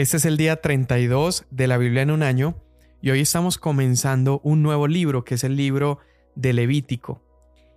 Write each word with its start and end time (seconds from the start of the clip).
Este 0.00 0.16
es 0.16 0.24
el 0.24 0.38
día 0.38 0.56
32 0.56 1.44
de 1.50 1.66
la 1.66 1.76
Biblia 1.76 2.00
en 2.00 2.10
un 2.10 2.22
año 2.22 2.54
y 3.02 3.10
hoy 3.10 3.20
estamos 3.20 3.58
comenzando 3.58 4.40
un 4.42 4.62
nuevo 4.62 4.88
libro 4.88 5.26
que 5.26 5.34
es 5.34 5.44
el 5.44 5.56
libro 5.56 5.98
de 6.34 6.54
Levítico. 6.54 7.20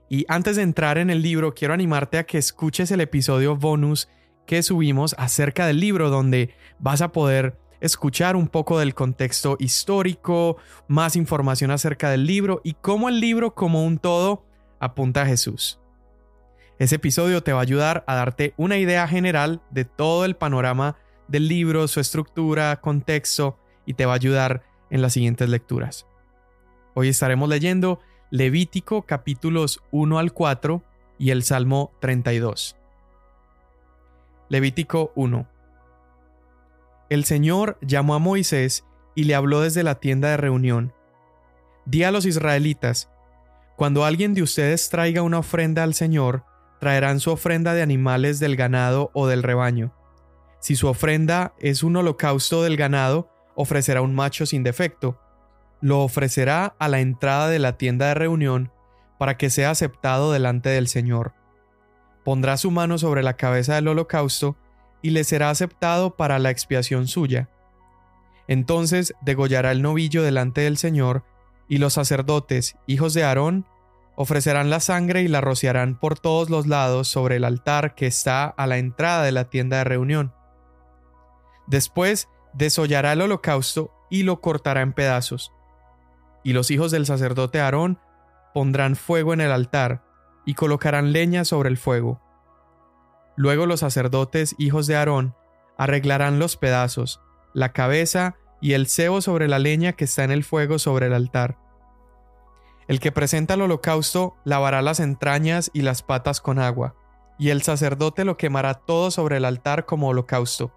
Y 0.08 0.24
antes 0.30 0.56
de 0.56 0.62
entrar 0.62 0.98
en 0.98 1.10
el 1.10 1.22
libro, 1.22 1.54
quiero 1.54 1.74
animarte 1.74 2.18
a 2.18 2.24
que 2.24 2.38
escuches 2.38 2.92
el 2.92 3.02
episodio 3.02 3.58
bonus 3.58 4.08
que 4.46 4.64
subimos 4.64 5.16
acerca 5.18 5.68
del 5.68 5.82
libro 5.82 6.10
donde 6.10 6.55
vas 6.80 7.02
a 7.02 7.12
poder 7.12 7.59
escuchar 7.82 8.38
un 8.38 8.48
poco 8.48 8.80
del 8.80 8.96
contexto 8.96 9.58
histórico, 9.60 10.55
más 10.88 11.18
información 11.18 11.71
acerca 11.71 12.10
del 12.10 12.26
libro 12.26 12.62
y 12.64 12.76
cómo 12.76 13.10
el 13.10 13.20
libro 13.20 13.54
como 13.54 13.86
un 13.86 13.98
todo 13.98 14.46
apunta 14.80 15.24
a 15.24 15.26
Jesús. 15.26 15.82
Ese 16.80 16.96
episodio 16.96 17.44
te 17.44 17.52
va 17.52 17.60
a 17.60 17.64
ayudar 17.64 18.05
a 18.08 18.16
darte 18.16 18.54
una 18.55 18.78
idea 18.78 19.10
general 19.10 19.62
de 19.71 19.84
todo 19.84 20.24
el 20.24 20.38
panorama 20.38 20.96
del 21.34 21.47
libro, 21.47 21.88
su 21.88 22.00
estructura, 22.00 22.79
contexto 22.79 23.57
y 23.87 23.96
te 23.96 24.05
va 24.05 24.11
a 24.14 24.18
ayudar 24.18 24.61
en 24.91 25.01
las 25.01 25.14
siguientes 25.14 25.50
lecturas. 25.50 26.05
Hoy 26.93 27.07
estaremos 27.07 27.50
leyendo 27.50 28.00
Levítico 28.29 29.01
capítulos 29.01 29.82
1 29.89 30.19
al 30.19 30.32
4 30.32 30.83
y 31.18 31.32
el 31.32 31.41
Salmo 31.41 31.91
32. 32.02 32.77
Levítico 34.47 35.11
1 35.16 35.47
El 37.09 37.25
Señor 37.25 37.80
llamó 37.81 38.13
a 38.13 38.19
Moisés 38.19 38.86
y 39.16 39.23
le 39.23 39.33
habló 39.33 39.61
desde 39.61 39.81
la 39.81 39.95
tienda 39.95 40.30
de 40.30 40.38
reunión. 40.38 40.94
Di 41.88 42.03
a 42.03 42.11
los 42.11 42.27
israelitas, 42.27 43.09
cuando 43.75 44.05
alguien 44.05 44.36
de 44.36 44.44
ustedes 44.44 44.88
traiga 44.89 45.23
una 45.23 45.39
ofrenda 45.39 45.81
al 45.81 45.95
Señor, 45.95 46.44
traerán 46.80 47.19
su 47.19 47.31
ofrenda 47.31 47.73
de 47.73 47.81
animales 47.81 48.39
del 48.39 48.55
ganado 48.55 49.09
o 49.16 49.25
del 49.25 49.41
rebaño 49.41 49.95
si 50.64 50.78
su 50.78 50.88
ofrenda 50.88 51.53
es 51.59 51.84
un 51.84 51.98
holocausto 51.98 52.64
del 52.64 52.78
ganado, 52.78 53.30
ofrecerá 53.53 54.02
un 54.02 54.16
macho 54.16 54.45
sin 54.45 54.64
defecto. 54.64 55.20
Lo 55.81 56.00
ofrecerá 56.00 56.78
a 56.80 56.88
la 56.88 57.02
entrada 57.02 57.50
de 57.50 57.59
la 57.59 57.78
tienda 57.78 58.08
de 58.08 58.14
reunión 58.14 58.72
para 59.20 59.36
que 59.36 59.50
sea 59.50 59.72
aceptado 59.72 60.31
delante 60.31 60.70
del 60.70 60.88
Señor. 60.88 61.33
Pondrá 62.23 62.55
su 62.55 62.72
mano 62.72 62.97
sobre 62.97 63.23
la 63.23 63.36
cabeza 63.36 63.75
del 63.75 63.89
holocausto 63.89 64.55
y 65.02 65.09
le 65.09 65.25
será 65.25 65.50
aceptado 65.50 66.16
para 66.16 66.39
la 66.39 66.50
expiación 66.50 67.09
suya. 67.09 67.50
Entonces 68.48 69.16
degollará 69.20 69.73
el 69.73 69.81
novillo 69.81 70.23
delante 70.23 70.61
del 70.61 70.77
Señor, 70.77 71.25
y 71.67 71.80
los 71.80 71.92
sacerdotes, 71.92 72.77
hijos 72.88 73.14
de 73.14 73.25
Aarón, 73.25 73.66
ofrecerán 74.16 74.70
la 74.70 74.80
sangre 74.80 75.23
y 75.23 75.27
la 75.27 75.42
rociarán 75.42 76.00
por 76.00 76.17
todos 76.17 76.50
los 76.50 76.67
lados 76.67 77.09
sobre 77.09 77.36
el 77.36 77.44
altar 77.44 77.95
que 77.95 78.08
está 78.08 78.45
a 78.45 78.66
la 78.66 78.77
entrada 78.77 79.23
de 79.23 79.33
la 79.33 79.50
tienda 79.50 79.80
de 79.80 79.83
reunión. 79.83 80.33
Después 81.67 82.30
desollará 82.53 83.14
el 83.14 83.22
holocausto 83.22 83.92
y 84.09 84.23
lo 84.23 84.42
cortará 84.42 84.81
en 84.81 84.94
pedazos. 84.94 85.52
Y 86.44 86.53
los 86.53 86.72
hijos 86.72 86.92
del 86.92 87.05
sacerdote 87.05 87.59
Aarón 87.59 88.00
pondrán 88.53 88.95
fuego 88.95 89.33
en 89.33 89.42
el 89.42 89.52
altar 89.52 90.03
y 90.45 90.53
colocarán 90.53 91.14
leña 91.14 91.45
sobre 91.45 91.70
el 91.70 91.78
fuego. 91.78 92.22
Luego 93.36 93.66
los 93.66 93.80
sacerdotes 93.80 94.55
hijos 94.58 94.88
de 94.88 94.95
Aarón 94.95 95.36
arreglarán 95.78 96.38
los 96.38 96.58
pedazos, 96.58 97.22
la 97.53 97.72
cabeza 97.72 98.36
y 98.61 98.73
el 98.73 98.88
cebo 98.88 99.22
sobre 99.22 99.48
la 99.48 99.59
leña 99.59 99.94
que 99.94 100.03
está 100.03 100.23
en 100.23 100.31
el 100.31 100.44
fuego 100.44 100.80
sobre 100.80 101.08
el 101.08 101.14
altar. 101.14 101.58
El 102.88 103.00
que 103.00 103.11
presenta 103.11 103.55
el 103.55 103.61
holocausto 103.61 104.36
lavará 104.44 104.81
las 104.81 105.00
entrañas 105.00 105.72
y 105.73 105.81
las 105.81 106.03
patas 106.03 106.42
con 106.42 106.59
agua, 106.59 106.95
y 107.39 107.50
el 107.50 107.64
sacerdote 107.64 108.25
lo 108.25 108.38
quemará 108.38 108.75
todo 108.75 109.09
sobre 109.09 109.38
el 109.38 109.45
altar 109.45 109.86
como 109.86 110.09
holocausto 110.09 110.73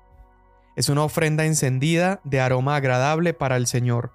es 0.77 0.89
una 0.91 1.03
ofrenda 1.03 1.45
encendida 1.45 2.21
de 2.25 2.41
aroma 2.41 2.77
agradable 2.77 3.35
para 3.35 3.57
el 3.57 3.67
Señor. 3.67 4.13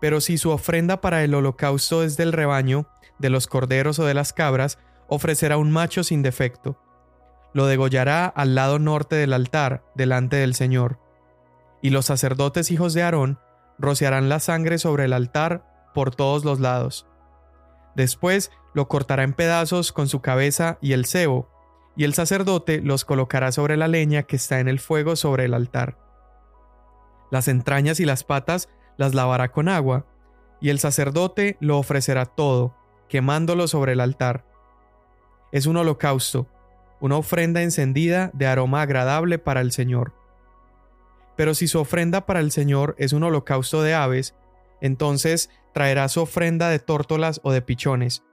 Pero 0.00 0.20
si 0.20 0.38
su 0.38 0.50
ofrenda 0.50 1.00
para 1.00 1.22
el 1.22 1.34
holocausto 1.34 2.02
es 2.02 2.16
del 2.16 2.32
rebaño, 2.32 2.86
de 3.18 3.30
los 3.30 3.46
corderos 3.46 3.98
o 3.98 4.06
de 4.06 4.14
las 4.14 4.32
cabras, 4.32 4.78
ofrecerá 5.08 5.58
un 5.58 5.70
macho 5.70 6.02
sin 6.02 6.22
defecto. 6.22 6.78
Lo 7.52 7.66
degollará 7.66 8.26
al 8.26 8.54
lado 8.54 8.78
norte 8.78 9.16
del 9.16 9.34
altar, 9.34 9.84
delante 9.94 10.36
del 10.36 10.54
Señor. 10.54 10.98
Y 11.82 11.90
los 11.90 12.06
sacerdotes 12.06 12.70
hijos 12.70 12.94
de 12.94 13.02
Aarón 13.02 13.38
rociarán 13.78 14.28
la 14.28 14.40
sangre 14.40 14.78
sobre 14.78 15.04
el 15.04 15.12
altar 15.12 15.90
por 15.94 16.14
todos 16.14 16.44
los 16.44 16.60
lados. 16.60 17.06
Después 17.94 18.50
lo 18.72 18.88
cortará 18.88 19.24
en 19.24 19.32
pedazos 19.32 19.92
con 19.92 20.08
su 20.08 20.20
cabeza 20.20 20.78
y 20.80 20.92
el 20.92 21.04
cebo, 21.04 21.50
y 22.00 22.04
el 22.04 22.14
sacerdote 22.14 22.80
los 22.80 23.04
colocará 23.04 23.52
sobre 23.52 23.76
la 23.76 23.86
leña 23.86 24.22
que 24.22 24.36
está 24.36 24.58
en 24.58 24.68
el 24.68 24.80
fuego 24.80 25.16
sobre 25.16 25.44
el 25.44 25.52
altar. 25.52 25.98
Las 27.30 27.46
entrañas 27.46 28.00
y 28.00 28.06
las 28.06 28.24
patas 28.24 28.70
las 28.96 29.14
lavará 29.14 29.52
con 29.52 29.68
agua, 29.68 30.06
y 30.62 30.70
el 30.70 30.78
sacerdote 30.78 31.58
lo 31.60 31.76
ofrecerá 31.76 32.24
todo, 32.24 32.74
quemándolo 33.06 33.68
sobre 33.68 33.92
el 33.92 34.00
altar. 34.00 34.46
Es 35.52 35.66
un 35.66 35.76
holocausto, 35.76 36.46
una 37.02 37.18
ofrenda 37.18 37.60
encendida 37.60 38.30
de 38.32 38.46
aroma 38.46 38.80
agradable 38.80 39.38
para 39.38 39.60
el 39.60 39.70
Señor. 39.70 40.14
Pero 41.36 41.52
si 41.52 41.68
su 41.68 41.80
ofrenda 41.80 42.24
para 42.24 42.40
el 42.40 42.50
Señor 42.50 42.94
es 42.96 43.12
un 43.12 43.24
holocausto 43.24 43.82
de 43.82 43.92
aves, 43.92 44.34
entonces 44.80 45.50
traerá 45.74 46.08
su 46.08 46.22
ofrenda 46.22 46.70
de 46.70 46.78
tórtolas 46.78 47.42
o 47.44 47.52
de 47.52 47.60
pichones, 47.60 48.24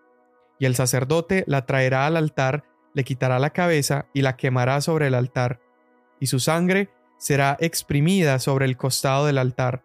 y 0.57 0.67
el 0.67 0.75
sacerdote 0.75 1.43
la 1.47 1.65
traerá 1.65 2.05
al 2.05 2.15
altar 2.15 2.76
le 2.97 3.03
quitará 3.03 3.37
la 3.37 3.51
cabeza 3.51 4.07
y 4.11 4.23
la 4.23 4.35
quemará 4.37 4.81
sobre 4.81 5.05
el 5.05 5.13
altar, 5.13 5.59
y 6.19 6.25
su 6.25 6.39
sangre 6.39 6.89
será 7.19 7.55
exprimida 7.59 8.39
sobre 8.39 8.65
el 8.65 8.75
costado 8.75 9.27
del 9.27 9.37
altar. 9.37 9.83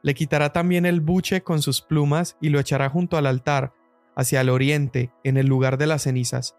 Le 0.00 0.14
quitará 0.14 0.54
también 0.54 0.86
el 0.86 1.02
buche 1.02 1.42
con 1.42 1.60
sus 1.60 1.82
plumas 1.82 2.38
y 2.40 2.48
lo 2.48 2.60
echará 2.60 2.88
junto 2.88 3.18
al 3.18 3.26
altar, 3.26 3.74
hacia 4.16 4.40
el 4.40 4.48
oriente, 4.48 5.12
en 5.22 5.36
el 5.36 5.48
lugar 5.48 5.76
de 5.76 5.86
las 5.86 6.04
cenizas. 6.04 6.56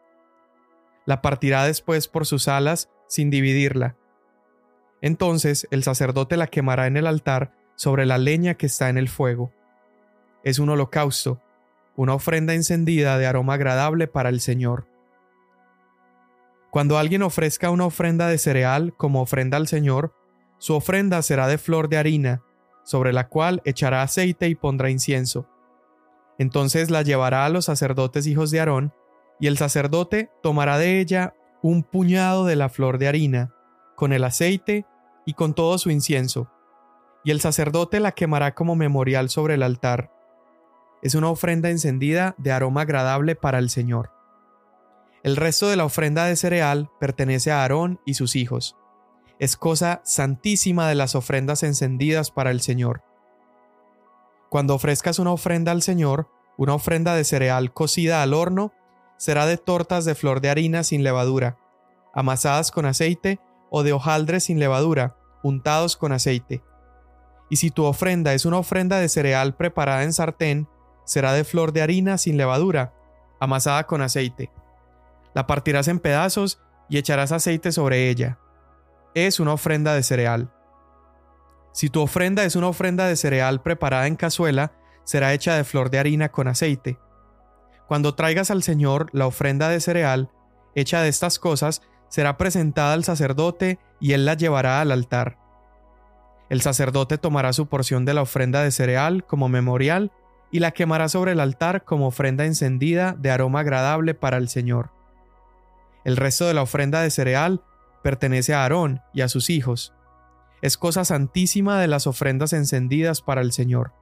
La 1.08 1.24
partirá 1.24 1.64
después 1.64 2.08
por 2.08 2.28
sus 2.28 2.48
alas, 2.48 2.92
sin 3.08 3.32
dividirla. 3.32 3.96
Entonces 5.02 5.68
el 5.72 5.82
sacerdote 5.82 6.38
la 6.38 6.46
quemará 6.46 6.86
en 6.86 6.96
el 6.96 7.08
altar 7.08 7.56
sobre 7.76 8.06
la 8.06 8.20
leña 8.20 8.54
que 8.54 8.68
está 8.68 8.90
en 8.90 9.00
el 9.00 9.10
fuego. 9.10 9.52
Es 10.44 10.60
un 10.60 10.70
holocausto, 10.70 11.42
una 11.96 12.14
ofrenda 12.14 12.54
encendida 12.54 13.18
de 13.18 13.26
aroma 13.26 13.56
agradable 13.56 14.06
para 14.06 14.30
el 14.30 14.42
Señor. 14.42 14.89
Cuando 16.72 16.98
alguien 16.98 17.24
ofrezca 17.24 17.72
una 17.72 17.86
ofrenda 17.86 18.28
de 18.28 18.38
cereal 18.38 18.94
como 18.96 19.22
ofrenda 19.22 19.58
al 19.58 19.68
Señor, 19.68 20.14
su 20.60 20.76
ofrenda 20.76 21.22
será 21.22 21.48
de 21.48 21.58
flor 21.58 21.90
de 21.90 21.98
harina, 21.98 22.44
sobre 22.84 23.14
la 23.14 23.28
cual 23.28 23.62
echará 23.66 24.04
aceite 24.04 24.48
y 24.48 24.56
pondrá 24.56 24.90
incienso. 24.90 25.48
Entonces 26.38 26.90
la 26.90 27.02
llevará 27.02 27.46
a 27.46 27.50
los 27.50 27.66
sacerdotes 27.66 28.28
hijos 28.28 28.52
de 28.52 28.60
Aarón, 28.60 28.94
y 29.40 29.48
el 29.48 29.58
sacerdote 29.58 30.30
tomará 30.44 30.78
de 30.78 31.00
ella 31.00 31.34
un 31.62 31.84
puñado 31.84 32.46
de 32.46 32.56
la 32.56 32.70
flor 32.70 32.98
de 32.98 33.08
harina, 33.08 33.54
con 33.96 34.14
el 34.14 34.24
aceite 34.24 34.86
y 35.26 35.34
con 35.34 35.54
todo 35.54 35.78
su 35.78 35.90
incienso, 35.92 36.52
y 37.24 37.32
el 37.32 37.42
sacerdote 37.42 38.00
la 38.00 38.12
quemará 38.12 38.54
como 38.54 38.76
memorial 38.76 39.30
sobre 39.30 39.56
el 39.56 39.64
altar. 39.64 40.12
Es 41.02 41.16
una 41.16 41.30
ofrenda 41.30 41.70
encendida 41.70 42.36
de 42.38 42.52
aroma 42.52 42.82
agradable 42.82 43.36
para 43.36 43.60
el 43.60 43.70
Señor. 43.70 44.12
El 45.22 45.36
resto 45.36 45.68
de 45.68 45.76
la 45.76 45.86
ofrenda 45.86 46.26
de 46.26 46.36
cereal 46.38 46.90
pertenece 47.00 47.52
a 47.52 47.62
Aarón 47.62 48.00
y 48.06 48.14
sus 48.14 48.36
hijos. 48.38 48.78
Es 49.38 49.58
cosa 49.58 50.02
santísima 50.06 50.88
de 50.88 50.96
las 50.96 51.16
ofrendas 51.16 51.64
encendidas 51.64 52.32
para 52.32 52.52
el 52.52 52.62
Señor. 52.62 53.04
Cuando 54.50 54.76
ofrezcas 54.76 55.20
una 55.20 55.32
ofrenda 55.32 55.72
al 55.72 55.82
Señor, 55.82 56.30
una 56.58 56.74
ofrenda 56.74 57.16
de 57.16 57.24
cereal 57.24 57.74
cocida 57.74 58.24
al 58.24 58.34
horno, 58.34 58.74
será 59.18 59.46
de 59.46 59.58
tortas 59.58 60.06
de 60.06 60.16
flor 60.16 60.40
de 60.40 60.50
harina 60.50 60.84
sin 60.84 61.04
levadura, 61.04 61.58
amasadas 62.14 62.72
con 62.72 62.86
aceite, 62.86 63.40
o 63.70 63.84
de 63.84 63.94
hojaldre 63.94 64.40
sin 64.40 64.60
levadura, 64.60 65.18
untados 65.44 65.96
con 65.96 66.12
aceite. 66.12 66.64
Y 67.50 67.58
si 67.58 67.72
tu 67.72 67.84
ofrenda 67.84 68.34
es 68.34 68.46
una 68.46 68.58
ofrenda 68.58 69.00
de 69.00 69.10
cereal 69.10 69.56
preparada 69.56 70.04
en 70.04 70.14
sartén, 70.14 70.68
será 71.06 71.34
de 71.34 71.44
flor 71.44 71.74
de 71.74 71.82
harina 71.82 72.18
sin 72.18 72.38
levadura, 72.38 72.94
amasada 73.40 73.86
con 73.86 74.02
aceite. 74.02 74.52
La 75.34 75.48
partirás 75.48 75.88
en 75.88 76.00
pedazos 76.00 76.62
y 76.90 76.98
echarás 76.98 77.32
aceite 77.32 77.72
sobre 77.72 78.10
ella. 78.10 78.40
Es 79.14 79.40
una 79.40 79.54
ofrenda 79.54 79.94
de 79.94 80.04
cereal. 80.04 80.52
Si 81.72 81.90
tu 81.90 82.02
ofrenda 82.02 82.44
es 82.44 82.56
una 82.56 82.68
ofrenda 82.68 83.08
de 83.08 83.16
cereal 83.16 83.62
preparada 83.62 84.08
en 84.08 84.16
cazuela, 84.16 84.74
será 85.04 85.34
hecha 85.34 85.56
de 85.56 85.64
flor 85.64 85.90
de 85.90 86.00
harina 86.00 86.30
con 86.30 86.48
aceite. 86.48 87.00
Cuando 87.88 88.16
traigas 88.16 88.52
al 88.52 88.64
Señor 88.64 89.10
la 89.14 89.28
ofrenda 89.28 89.70
de 89.70 89.80
cereal, 89.80 90.30
hecha 90.76 91.02
de 91.02 91.10
estas 91.10 91.40
cosas, 91.40 91.82
será 92.10 92.38
presentada 92.38 92.94
al 92.94 93.04
sacerdote 93.04 93.80
y 94.00 94.14
él 94.14 94.26
la 94.26 94.34
llevará 94.34 94.82
al 94.82 94.92
altar. 94.92 95.38
El 96.50 96.62
sacerdote 96.62 97.18
tomará 97.18 97.54
su 97.54 97.68
porción 97.68 98.06
de 98.06 98.14
la 98.14 98.24
ofrenda 98.24 98.64
de 98.64 98.72
cereal 98.72 99.24
como 99.26 99.50
memorial 99.50 100.12
y 100.52 100.60
la 100.60 100.72
quemará 100.72 101.08
sobre 101.08 101.34
el 101.34 101.40
altar 101.40 101.86
como 101.86 102.08
ofrenda 102.08 102.46
encendida 102.46 103.16
de 103.18 103.30
aroma 103.30 103.60
agradable 103.60 104.16
para 104.16 104.38
el 104.38 104.50
Señor. 104.50 104.92
El 106.04 106.18
resto 106.18 106.48
de 106.48 106.54
la 106.54 106.62
ofrenda 106.62 107.02
de 107.02 107.12
cereal 107.12 107.62
pertenece 108.04 108.54
a 108.54 108.64
Aarón 108.64 109.02
y 109.14 109.22
a 109.22 109.28
sus 109.28 109.50
hijos. 109.50 109.94
Es 110.62 110.78
cosa 110.78 111.06
santísima 111.06 111.80
de 111.80 111.88
las 111.88 112.08
ofrendas 112.08 112.54
encendidas 112.54 113.22
para 113.22 113.42
el 113.42 113.52
Señor. 113.52 113.94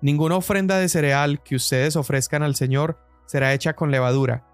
Ninguna 0.00 0.36
ofrenda 0.36 0.78
de 0.78 0.88
cereal 0.88 1.42
que 1.42 1.56
ustedes 1.56 1.96
ofrezcan 1.96 2.42
al 2.42 2.54
Señor 2.54 2.98
será 3.26 3.52
hecha 3.52 3.74
con 3.74 3.90
levadura, 3.90 4.44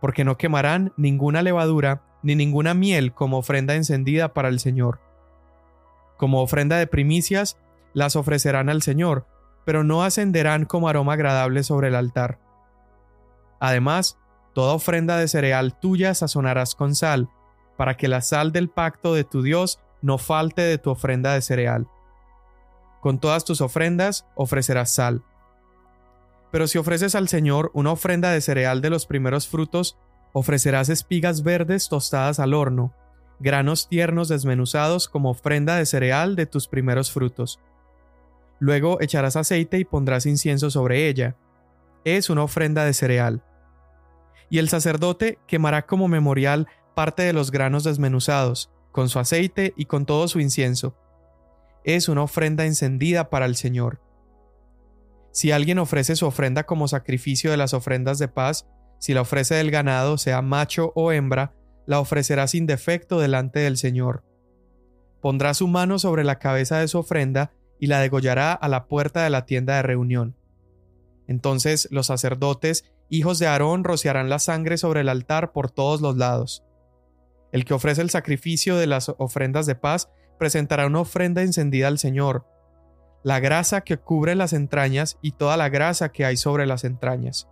porque 0.00 0.24
no 0.24 0.36
quemarán 0.36 0.92
ninguna 0.96 1.42
levadura 1.42 2.02
ni 2.22 2.34
ninguna 2.34 2.74
miel 2.74 3.14
como 3.14 3.38
ofrenda 3.38 3.74
encendida 3.74 4.34
para 4.34 4.48
el 4.48 4.60
Señor. 4.60 5.00
Como 6.16 6.42
ofrenda 6.42 6.76
de 6.76 6.86
primicias, 6.86 7.58
las 7.94 8.16
ofrecerán 8.16 8.68
al 8.68 8.82
Señor, 8.82 9.26
pero 9.64 9.84
no 9.84 10.02
ascenderán 10.02 10.64
como 10.64 10.88
aroma 10.88 11.14
agradable 11.14 11.62
sobre 11.62 11.88
el 11.88 11.94
altar. 11.94 12.38
Además, 13.60 14.18
toda 14.58 14.74
ofrenda 14.74 15.18
de 15.18 15.28
cereal 15.28 15.78
tuya 15.78 16.14
sazonarás 16.14 16.74
con 16.74 16.96
sal, 16.96 17.30
para 17.76 17.96
que 17.96 18.08
la 18.08 18.20
sal 18.22 18.50
del 18.50 18.68
pacto 18.68 19.14
de 19.14 19.22
tu 19.22 19.40
Dios 19.40 19.78
no 20.02 20.18
falte 20.18 20.62
de 20.62 20.78
tu 20.78 20.90
ofrenda 20.90 21.32
de 21.34 21.42
cereal. 21.42 21.86
Con 23.00 23.20
todas 23.20 23.44
tus 23.44 23.60
ofrendas 23.60 24.26
ofrecerás 24.34 24.92
sal. 24.92 25.22
Pero 26.50 26.66
si 26.66 26.76
ofreces 26.76 27.14
al 27.14 27.28
Señor 27.28 27.70
una 27.72 27.92
ofrenda 27.92 28.32
de 28.32 28.40
cereal 28.40 28.80
de 28.80 28.90
los 28.90 29.06
primeros 29.06 29.46
frutos, 29.46 29.96
ofrecerás 30.32 30.88
espigas 30.88 31.44
verdes 31.44 31.88
tostadas 31.88 32.40
al 32.40 32.52
horno, 32.52 32.92
granos 33.38 33.88
tiernos 33.88 34.26
desmenuzados 34.26 35.08
como 35.08 35.30
ofrenda 35.30 35.76
de 35.76 35.86
cereal 35.86 36.34
de 36.34 36.46
tus 36.46 36.66
primeros 36.66 37.12
frutos. 37.12 37.60
Luego 38.58 39.00
echarás 39.00 39.36
aceite 39.36 39.78
y 39.78 39.84
pondrás 39.84 40.26
incienso 40.26 40.68
sobre 40.68 41.06
ella. 41.06 41.36
Es 42.02 42.28
una 42.28 42.42
ofrenda 42.42 42.84
de 42.84 42.92
cereal. 42.92 43.44
Y 44.50 44.58
el 44.58 44.68
sacerdote 44.68 45.38
quemará 45.46 45.86
como 45.86 46.08
memorial 46.08 46.66
parte 46.94 47.22
de 47.22 47.32
los 47.32 47.50
granos 47.50 47.84
desmenuzados, 47.84 48.70
con 48.92 49.08
su 49.08 49.18
aceite 49.18 49.74
y 49.76 49.84
con 49.84 50.06
todo 50.06 50.28
su 50.28 50.40
incienso. 50.40 50.96
Es 51.84 52.08
una 52.08 52.22
ofrenda 52.22 52.64
encendida 52.66 53.30
para 53.30 53.46
el 53.46 53.56
Señor. 53.56 54.00
Si 55.30 55.52
alguien 55.52 55.78
ofrece 55.78 56.16
su 56.16 56.26
ofrenda 56.26 56.64
como 56.64 56.88
sacrificio 56.88 57.50
de 57.50 57.56
las 57.56 57.74
ofrendas 57.74 58.18
de 58.18 58.28
paz, 58.28 58.66
si 58.98 59.14
la 59.14 59.20
ofrece 59.20 59.54
del 59.54 59.70
ganado, 59.70 60.18
sea 60.18 60.42
macho 60.42 60.92
o 60.96 61.12
hembra, 61.12 61.54
la 61.86 62.00
ofrecerá 62.00 62.46
sin 62.48 62.66
defecto 62.66 63.20
delante 63.20 63.60
del 63.60 63.76
Señor. 63.76 64.24
Pondrá 65.20 65.54
su 65.54 65.68
mano 65.68 65.98
sobre 65.98 66.24
la 66.24 66.38
cabeza 66.38 66.78
de 66.78 66.88
su 66.88 66.98
ofrenda 66.98 67.52
y 67.78 67.86
la 67.86 68.00
degollará 68.00 68.52
a 68.52 68.68
la 68.68 68.86
puerta 68.86 69.22
de 69.22 69.30
la 69.30 69.46
tienda 69.46 69.76
de 69.76 69.82
reunión. 69.82 70.36
Entonces 71.26 71.88
los 71.90 72.06
sacerdotes, 72.06 72.84
hijos 73.08 73.38
de 73.38 73.46
Aarón, 73.46 73.84
rociarán 73.84 74.28
la 74.28 74.38
sangre 74.38 74.78
sobre 74.78 75.00
el 75.00 75.08
altar 75.08 75.52
por 75.52 75.70
todos 75.70 76.00
los 76.00 76.16
lados. 76.16 76.64
El 77.52 77.64
que 77.64 77.74
ofrece 77.74 78.02
el 78.02 78.10
sacrificio 78.10 78.76
de 78.76 78.86
las 78.86 79.08
ofrendas 79.18 79.66
de 79.66 79.74
paz 79.74 80.10
presentará 80.38 80.86
una 80.86 81.00
ofrenda 81.00 81.42
encendida 81.42 81.88
al 81.88 81.98
Señor, 81.98 82.46
la 83.22 83.40
grasa 83.40 83.80
que 83.80 83.96
cubre 83.96 84.34
las 84.34 84.52
entrañas 84.52 85.18
y 85.22 85.32
toda 85.32 85.56
la 85.56 85.68
grasa 85.68 86.10
que 86.10 86.24
hay 86.24 86.36
sobre 86.36 86.66
las 86.66 86.84
entrañas, 86.84 87.48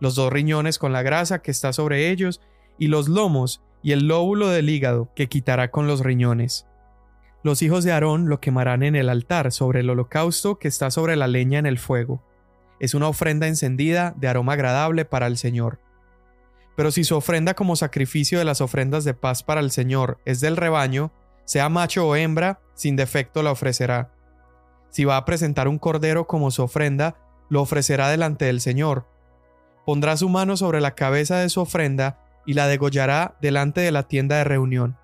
los 0.00 0.14
dos 0.14 0.32
riñones 0.32 0.78
con 0.78 0.92
la 0.92 1.02
grasa 1.02 1.42
que 1.42 1.50
está 1.50 1.72
sobre 1.72 2.10
ellos, 2.10 2.40
y 2.78 2.88
los 2.88 3.08
lomos 3.08 3.62
y 3.82 3.92
el 3.92 4.08
lóbulo 4.08 4.48
del 4.48 4.70
hígado 4.70 5.12
que 5.14 5.28
quitará 5.28 5.70
con 5.70 5.86
los 5.86 6.00
riñones. 6.00 6.66
Los 7.42 7.62
hijos 7.62 7.84
de 7.84 7.92
Aarón 7.92 8.28
lo 8.28 8.40
quemarán 8.40 8.82
en 8.82 8.96
el 8.96 9.08
altar 9.08 9.52
sobre 9.52 9.80
el 9.80 9.90
holocausto 9.90 10.58
que 10.58 10.68
está 10.68 10.90
sobre 10.90 11.16
la 11.16 11.26
leña 11.26 11.58
en 11.58 11.66
el 11.66 11.78
fuego. 11.78 12.24
Es 12.82 12.94
una 12.94 13.06
ofrenda 13.06 13.46
encendida 13.46 14.12
de 14.16 14.26
aroma 14.26 14.54
agradable 14.54 15.04
para 15.04 15.28
el 15.28 15.38
Señor. 15.38 15.78
Pero 16.76 16.90
si 16.90 17.04
su 17.04 17.16
ofrenda 17.16 17.54
como 17.54 17.76
sacrificio 17.76 18.40
de 18.40 18.44
las 18.44 18.60
ofrendas 18.60 19.04
de 19.04 19.14
paz 19.14 19.44
para 19.44 19.60
el 19.60 19.70
Señor 19.70 20.18
es 20.24 20.40
del 20.40 20.56
rebaño, 20.56 21.12
sea 21.44 21.68
macho 21.68 22.08
o 22.08 22.16
hembra, 22.16 22.60
sin 22.74 22.96
defecto 22.96 23.44
la 23.44 23.52
ofrecerá. 23.52 24.12
Si 24.90 25.04
va 25.04 25.16
a 25.16 25.24
presentar 25.24 25.68
un 25.68 25.78
cordero 25.78 26.26
como 26.26 26.50
su 26.50 26.64
ofrenda, 26.64 27.14
lo 27.48 27.62
ofrecerá 27.62 28.08
delante 28.08 28.46
del 28.46 28.60
Señor. 28.60 29.06
Pondrá 29.86 30.16
su 30.16 30.28
mano 30.28 30.56
sobre 30.56 30.80
la 30.80 30.96
cabeza 30.96 31.38
de 31.38 31.50
su 31.50 31.60
ofrenda 31.60 32.18
y 32.46 32.54
la 32.54 32.66
degollará 32.66 33.36
delante 33.40 33.80
de 33.80 33.92
la 33.92 34.08
tienda 34.08 34.38
de 34.38 34.44
reunión. 34.44 34.98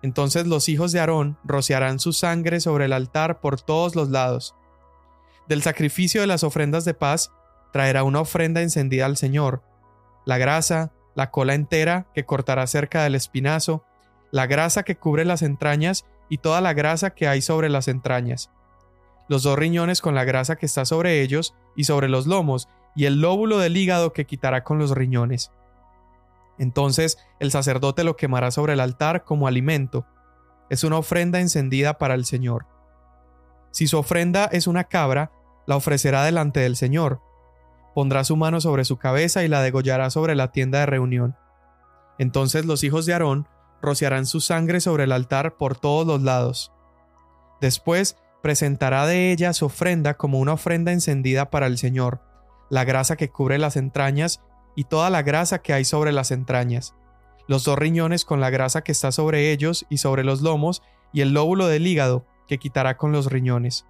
Entonces 0.00 0.46
los 0.46 0.70
hijos 0.70 0.92
de 0.92 1.00
Aarón 1.00 1.36
rociarán 1.44 1.98
su 1.98 2.14
sangre 2.14 2.60
sobre 2.60 2.86
el 2.86 2.94
altar 2.94 3.40
por 3.40 3.60
todos 3.60 3.94
los 3.94 4.08
lados. 4.08 4.54
Del 5.48 5.62
sacrificio 5.62 6.20
de 6.20 6.26
las 6.26 6.44
ofrendas 6.44 6.84
de 6.84 6.92
paz 6.92 7.32
traerá 7.72 8.04
una 8.04 8.20
ofrenda 8.20 8.60
encendida 8.60 9.06
al 9.06 9.16
Señor, 9.16 9.62
la 10.26 10.36
grasa, 10.36 10.92
la 11.14 11.30
cola 11.30 11.54
entera 11.54 12.06
que 12.14 12.26
cortará 12.26 12.66
cerca 12.66 13.02
del 13.02 13.14
espinazo, 13.14 13.82
la 14.30 14.46
grasa 14.46 14.82
que 14.82 14.96
cubre 14.96 15.24
las 15.24 15.40
entrañas 15.40 16.04
y 16.28 16.38
toda 16.38 16.60
la 16.60 16.74
grasa 16.74 17.10
que 17.10 17.26
hay 17.28 17.40
sobre 17.40 17.70
las 17.70 17.88
entrañas, 17.88 18.50
los 19.26 19.42
dos 19.42 19.58
riñones 19.58 20.02
con 20.02 20.14
la 20.14 20.24
grasa 20.24 20.56
que 20.56 20.66
está 20.66 20.84
sobre 20.84 21.22
ellos 21.22 21.54
y 21.74 21.84
sobre 21.84 22.08
los 22.08 22.26
lomos, 22.26 22.68
y 22.94 23.06
el 23.06 23.20
lóbulo 23.20 23.58
del 23.58 23.76
hígado 23.76 24.12
que 24.12 24.26
quitará 24.26 24.64
con 24.64 24.78
los 24.78 24.90
riñones. 24.90 25.50
Entonces 26.58 27.16
el 27.38 27.50
sacerdote 27.50 28.04
lo 28.04 28.16
quemará 28.16 28.50
sobre 28.50 28.74
el 28.74 28.80
altar 28.80 29.24
como 29.24 29.46
alimento. 29.46 30.04
Es 30.68 30.84
una 30.84 30.98
ofrenda 30.98 31.40
encendida 31.40 31.96
para 31.96 32.14
el 32.14 32.26
Señor. 32.26 32.66
Si 33.70 33.86
su 33.86 33.96
ofrenda 33.98 34.46
es 34.46 34.66
una 34.66 34.84
cabra, 34.84 35.30
la 35.68 35.76
ofrecerá 35.76 36.24
delante 36.24 36.60
del 36.60 36.76
Señor. 36.76 37.20
Pondrá 37.94 38.24
su 38.24 38.36
mano 38.36 38.58
sobre 38.58 38.86
su 38.86 38.96
cabeza 38.96 39.44
y 39.44 39.48
la 39.48 39.60
degollará 39.60 40.08
sobre 40.08 40.34
la 40.34 40.50
tienda 40.50 40.78
de 40.78 40.86
reunión. 40.86 41.36
Entonces 42.18 42.64
los 42.64 42.82
hijos 42.84 43.04
de 43.04 43.12
Aarón 43.12 43.46
rociarán 43.82 44.24
su 44.24 44.40
sangre 44.40 44.80
sobre 44.80 45.04
el 45.04 45.12
altar 45.12 45.58
por 45.58 45.76
todos 45.76 46.06
los 46.06 46.22
lados. 46.22 46.72
Después 47.60 48.16
presentará 48.42 49.04
de 49.06 49.30
ella 49.30 49.52
su 49.52 49.66
ofrenda 49.66 50.14
como 50.14 50.38
una 50.38 50.54
ofrenda 50.54 50.90
encendida 50.90 51.50
para 51.50 51.66
el 51.66 51.76
Señor, 51.76 52.22
la 52.70 52.84
grasa 52.84 53.16
que 53.16 53.28
cubre 53.28 53.58
las 53.58 53.76
entrañas 53.76 54.40
y 54.74 54.84
toda 54.84 55.10
la 55.10 55.20
grasa 55.20 55.58
que 55.58 55.74
hay 55.74 55.84
sobre 55.84 56.12
las 56.12 56.30
entrañas, 56.30 56.94
los 57.46 57.64
dos 57.64 57.78
riñones 57.78 58.24
con 58.24 58.40
la 58.40 58.48
grasa 58.48 58.80
que 58.80 58.92
está 58.92 59.12
sobre 59.12 59.52
ellos 59.52 59.84
y 59.90 59.98
sobre 59.98 60.24
los 60.24 60.40
lomos, 60.40 60.82
y 61.12 61.20
el 61.20 61.34
lóbulo 61.34 61.66
del 61.66 61.86
hígado, 61.86 62.24
que 62.46 62.58
quitará 62.58 62.96
con 62.96 63.12
los 63.12 63.30
riñones. 63.30 63.84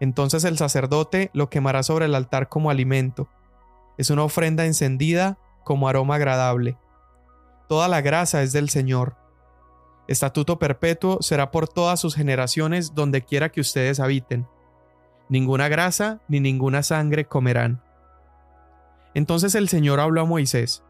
Entonces 0.00 0.44
el 0.44 0.56
sacerdote 0.56 1.30
lo 1.34 1.50
quemará 1.50 1.82
sobre 1.82 2.06
el 2.06 2.14
altar 2.14 2.48
como 2.48 2.70
alimento. 2.70 3.28
Es 3.98 4.10
una 4.10 4.24
ofrenda 4.24 4.64
encendida 4.64 5.38
como 5.62 5.88
aroma 5.88 6.16
agradable. 6.16 6.78
Toda 7.68 7.86
la 7.86 8.00
grasa 8.00 8.42
es 8.42 8.52
del 8.52 8.70
Señor. 8.70 9.16
Estatuto 10.08 10.58
perpetuo 10.58 11.18
será 11.20 11.50
por 11.50 11.68
todas 11.68 12.00
sus 12.00 12.16
generaciones 12.16 12.94
donde 12.94 13.22
quiera 13.22 13.50
que 13.50 13.60
ustedes 13.60 14.00
habiten. 14.00 14.48
Ninguna 15.28 15.68
grasa 15.68 16.20
ni 16.26 16.40
ninguna 16.40 16.82
sangre 16.82 17.26
comerán. 17.26 17.82
Entonces 19.14 19.54
el 19.54 19.68
Señor 19.68 20.00
habló 20.00 20.22
a 20.22 20.24
Moisés, 20.24 20.82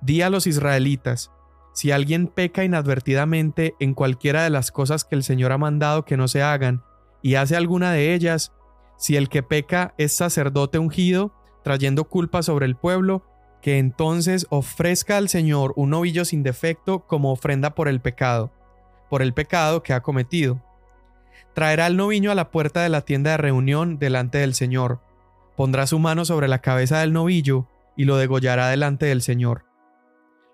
Di 0.00 0.22
a 0.22 0.30
los 0.30 0.48
israelitas, 0.48 1.30
si 1.74 1.92
alguien 1.92 2.26
peca 2.26 2.64
inadvertidamente 2.64 3.76
en 3.78 3.94
cualquiera 3.94 4.42
de 4.42 4.50
las 4.50 4.72
cosas 4.72 5.04
que 5.04 5.14
el 5.14 5.22
Señor 5.22 5.52
ha 5.52 5.58
mandado 5.58 6.04
que 6.04 6.16
no 6.16 6.26
se 6.26 6.42
hagan, 6.42 6.82
y 7.22 7.36
hace 7.36 7.56
alguna 7.56 7.92
de 7.92 8.14
ellas, 8.14 8.52
si 8.96 9.16
el 9.16 9.28
que 9.28 9.42
peca 9.42 9.94
es 9.98 10.12
sacerdote 10.12 10.78
ungido, 10.78 11.32
trayendo 11.62 12.04
culpa 12.04 12.42
sobre 12.42 12.66
el 12.66 12.76
pueblo, 12.76 13.24
que 13.60 13.78
entonces 13.78 14.46
ofrezca 14.50 15.16
al 15.16 15.28
Señor 15.28 15.72
un 15.76 15.90
novillo 15.90 16.24
sin 16.24 16.42
defecto 16.42 17.06
como 17.06 17.32
ofrenda 17.32 17.74
por 17.74 17.88
el 17.88 18.00
pecado, 18.00 18.52
por 19.08 19.22
el 19.22 19.32
pecado 19.32 19.82
que 19.82 19.92
ha 19.92 20.02
cometido. 20.02 20.60
Traerá 21.54 21.86
el 21.86 21.96
novillo 21.96 22.32
a 22.32 22.34
la 22.34 22.50
puerta 22.50 22.82
de 22.82 22.88
la 22.88 23.02
tienda 23.02 23.30
de 23.32 23.36
reunión 23.36 23.98
delante 23.98 24.38
del 24.38 24.54
Señor, 24.54 25.00
pondrá 25.56 25.86
su 25.86 25.98
mano 25.98 26.24
sobre 26.24 26.48
la 26.48 26.60
cabeza 26.60 26.98
del 27.00 27.12
novillo 27.12 27.68
y 27.96 28.04
lo 28.04 28.16
degollará 28.16 28.68
delante 28.68 29.06
del 29.06 29.22
Señor. 29.22 29.64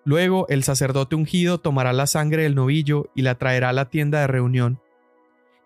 Luego 0.05 0.47
el 0.49 0.65
sacerdote 0.65 1.17
ungido 1.17 1.59
tomará 1.59 1.93
la 1.93 2.07
sangre 2.07 2.43
del 2.43 2.55
novillo 2.55 3.11
y 3.15 3.23
la 3.23 3.37
traerá 3.37 3.71
a 3.71 3.75
la 3.75 3.89
tienda 3.89 4.21
de 4.21 4.27
reunión. 4.27 4.81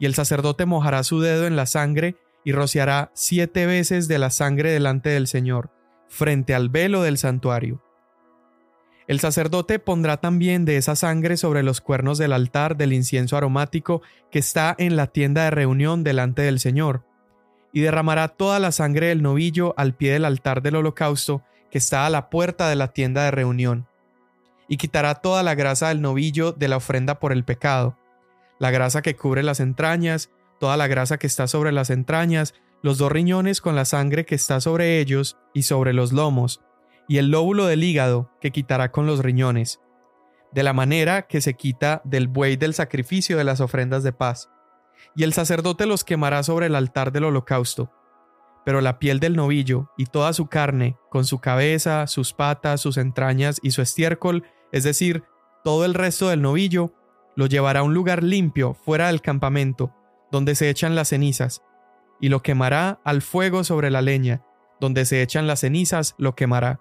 Y 0.03 0.07
el 0.07 0.17
sacerdote 0.17 0.67
mojará 0.67 1.05
su 1.05 1.21
dedo 1.21 1.47
en 1.47 1.55
la 1.55 1.65
sangre 1.65 2.17
y 2.43 2.51
rociará 2.51 3.13
siete 3.15 3.67
veces 3.67 4.09
de 4.09 4.19
la 4.19 4.31
sangre 4.31 4.73
delante 4.73 5.11
del 5.11 5.29
Señor, 5.29 5.71
frente 6.09 6.57
al 6.57 6.71
velo 6.71 7.03
del 7.03 7.19
santuario. 7.19 7.81
El 9.07 9.21
sacerdote 9.21 9.79
pondrá 9.79 10.17
también 10.17 10.65
de 10.65 10.77
esa 10.77 10.97
sangre 10.97 11.37
sobre 11.37 11.63
los 11.63 11.81
cuernos 11.81 12.19
del 12.19 12.33
altar 12.33 12.77
del 12.77 12.93
incienso 12.93 13.37
aromático 13.37 14.03
que 14.33 14.41
está 14.41 14.75
en 14.77 14.97
la 14.97 15.07
tienda 15.07 15.45
de 15.45 15.53
reunión 15.53 16.03
delante 16.03 16.43
del 16.43 16.59
Señor, 16.59 17.05
y 17.73 17.83
derramará 17.83 18.27
toda 18.27 18.59
la 18.59 18.73
sangre 18.73 19.07
del 19.07 19.23
novillo 19.23 19.73
al 19.77 19.95
pie 19.95 20.15
del 20.15 20.25
altar 20.25 20.63
del 20.63 20.75
holocausto 20.75 21.45
que 21.71 21.79
está 21.79 22.07
a 22.07 22.11
la 22.11 22.29
puerta 22.29 22.69
de 22.69 22.75
la 22.75 22.89
tienda 22.89 23.23
de 23.23 23.31
reunión. 23.31 23.87
Y 24.67 24.79
quitará 24.79 25.15
toda 25.15 25.45
la 25.45 25.55
grasa 25.55 25.91
del 25.91 26.01
novillo 26.01 26.51
de 26.51 26.67
la 26.67 26.79
ofrenda 26.79 27.21
por 27.21 27.31
el 27.31 27.45
pecado, 27.45 27.97
la 28.63 28.71
grasa 28.71 29.03
que 29.03 29.17
cubre 29.17 29.43
las 29.43 29.59
entrañas, 29.59 30.31
toda 30.61 30.77
la 30.77 30.87
grasa 30.87 31.19
que 31.19 31.27
está 31.27 31.49
sobre 31.49 31.73
las 31.73 31.91
entrañas, 31.91 32.55
los 32.81 32.97
dos 32.97 33.11
riñones 33.11 33.61
con 33.61 33.75
la 33.75 33.85
sangre 33.85 34.25
que 34.25 34.37
está 34.37 34.61
sobre 34.61 35.01
ellos 35.01 35.37
y 35.53 35.65
sobre 35.65 35.93
los 35.93 36.13
lomos, 36.13 36.63
y 37.09 37.19
el 37.19 37.33
lóbulo 37.33 37.67
del 37.67 37.83
hígado 37.83 38.31
que 38.41 38.53
quitará 38.53 38.93
con 38.93 39.05
los 39.05 39.19
riñones. 39.19 39.81
de 40.53 40.63
la 40.63 40.75
manera 40.75 41.23
que 41.23 41.41
se 41.41 41.55
quita 41.55 42.03
del 42.05 42.29
buey 42.29 42.57
del 42.57 42.73
sacrificio 42.75 43.37
de 43.37 43.43
las 43.43 43.61
ofrendas 43.61 44.05
de 44.05 44.13
paz. 44.13 44.49
Y 45.17 45.25
el 45.25 45.33
sacerdote 45.33 45.87
los 45.87 46.05
quemará 46.05 46.43
sobre 46.43 46.67
el 46.67 46.77
altar 46.77 47.11
del 47.11 47.25
holocausto. 47.25 47.91
Pero 48.65 48.81
la 48.81 48.99
piel 48.99 49.19
del 49.19 49.35
novillo 49.35 49.91
y 49.97 50.05
toda 50.05 50.35
su 50.35 50.47
carne, 50.47 50.99
con 51.11 51.25
su 51.25 51.41
cabeza, 51.41 52.07
sus 52.07 52.33
patas, 52.35 52.83
sus 52.83 52.99
entrañas 52.99 53.59
y 53.63 53.71
su 53.71 53.83
estiércol, 53.83 54.45
es 54.73 54.85
decir, 54.85 55.25
todo 55.65 55.87
el 55.87 55.95
resto 55.95 56.29
del 56.29 56.43
novillo, 56.43 56.93
lo 57.37 57.47
llevará 57.47 57.81
a 57.81 57.83
un 57.83 57.95
lugar 57.95 58.23
limpio 58.23 58.75
fuera 58.75 59.09
del 59.09 59.23
campamento, 59.23 59.95
donde 60.31 60.55
se 60.55 60.71
echan 60.71 60.95
las 60.95 61.09
cenizas, 61.09 61.63
y 62.21 62.29
lo 62.29 62.43
quemará 62.43 63.01
al 63.05 63.23
fuego 63.23 63.65
sobre 63.65 63.91
la 63.91 64.03
leña, 64.03 64.43
donde 64.81 65.05
se 65.05 65.23
echan 65.23 65.47
las 65.47 65.61
cenizas, 65.61 66.15
lo 66.19 66.35
quemará. 66.35 66.81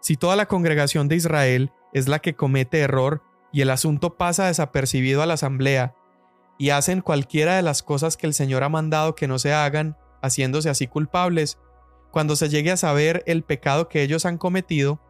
Si 0.00 0.16
toda 0.16 0.36
la 0.36 0.46
congregación 0.46 1.08
de 1.08 1.16
Israel 1.16 1.72
es 1.92 2.08
la 2.08 2.20
que 2.20 2.34
comete 2.34 2.80
error 2.80 3.22
y 3.52 3.60
el 3.60 3.70
asunto 3.70 4.16
pasa 4.16 4.46
desapercibido 4.46 5.22
a 5.22 5.26
la 5.26 5.34
asamblea, 5.34 5.94
y 6.58 6.70
hacen 6.70 7.00
cualquiera 7.00 7.56
de 7.56 7.62
las 7.62 7.82
cosas 7.82 8.18
que 8.18 8.26
el 8.26 8.34
Señor 8.34 8.64
ha 8.64 8.68
mandado 8.68 9.14
que 9.14 9.26
no 9.26 9.38
se 9.38 9.54
hagan, 9.54 9.96
haciéndose 10.20 10.68
así 10.68 10.86
culpables, 10.86 11.58
cuando 12.10 12.36
se 12.36 12.50
llegue 12.50 12.70
a 12.70 12.76
saber 12.76 13.22
el 13.26 13.44
pecado 13.44 13.88
que 13.88 14.02
ellos 14.02 14.26
han 14.26 14.36
cometido, 14.36 15.00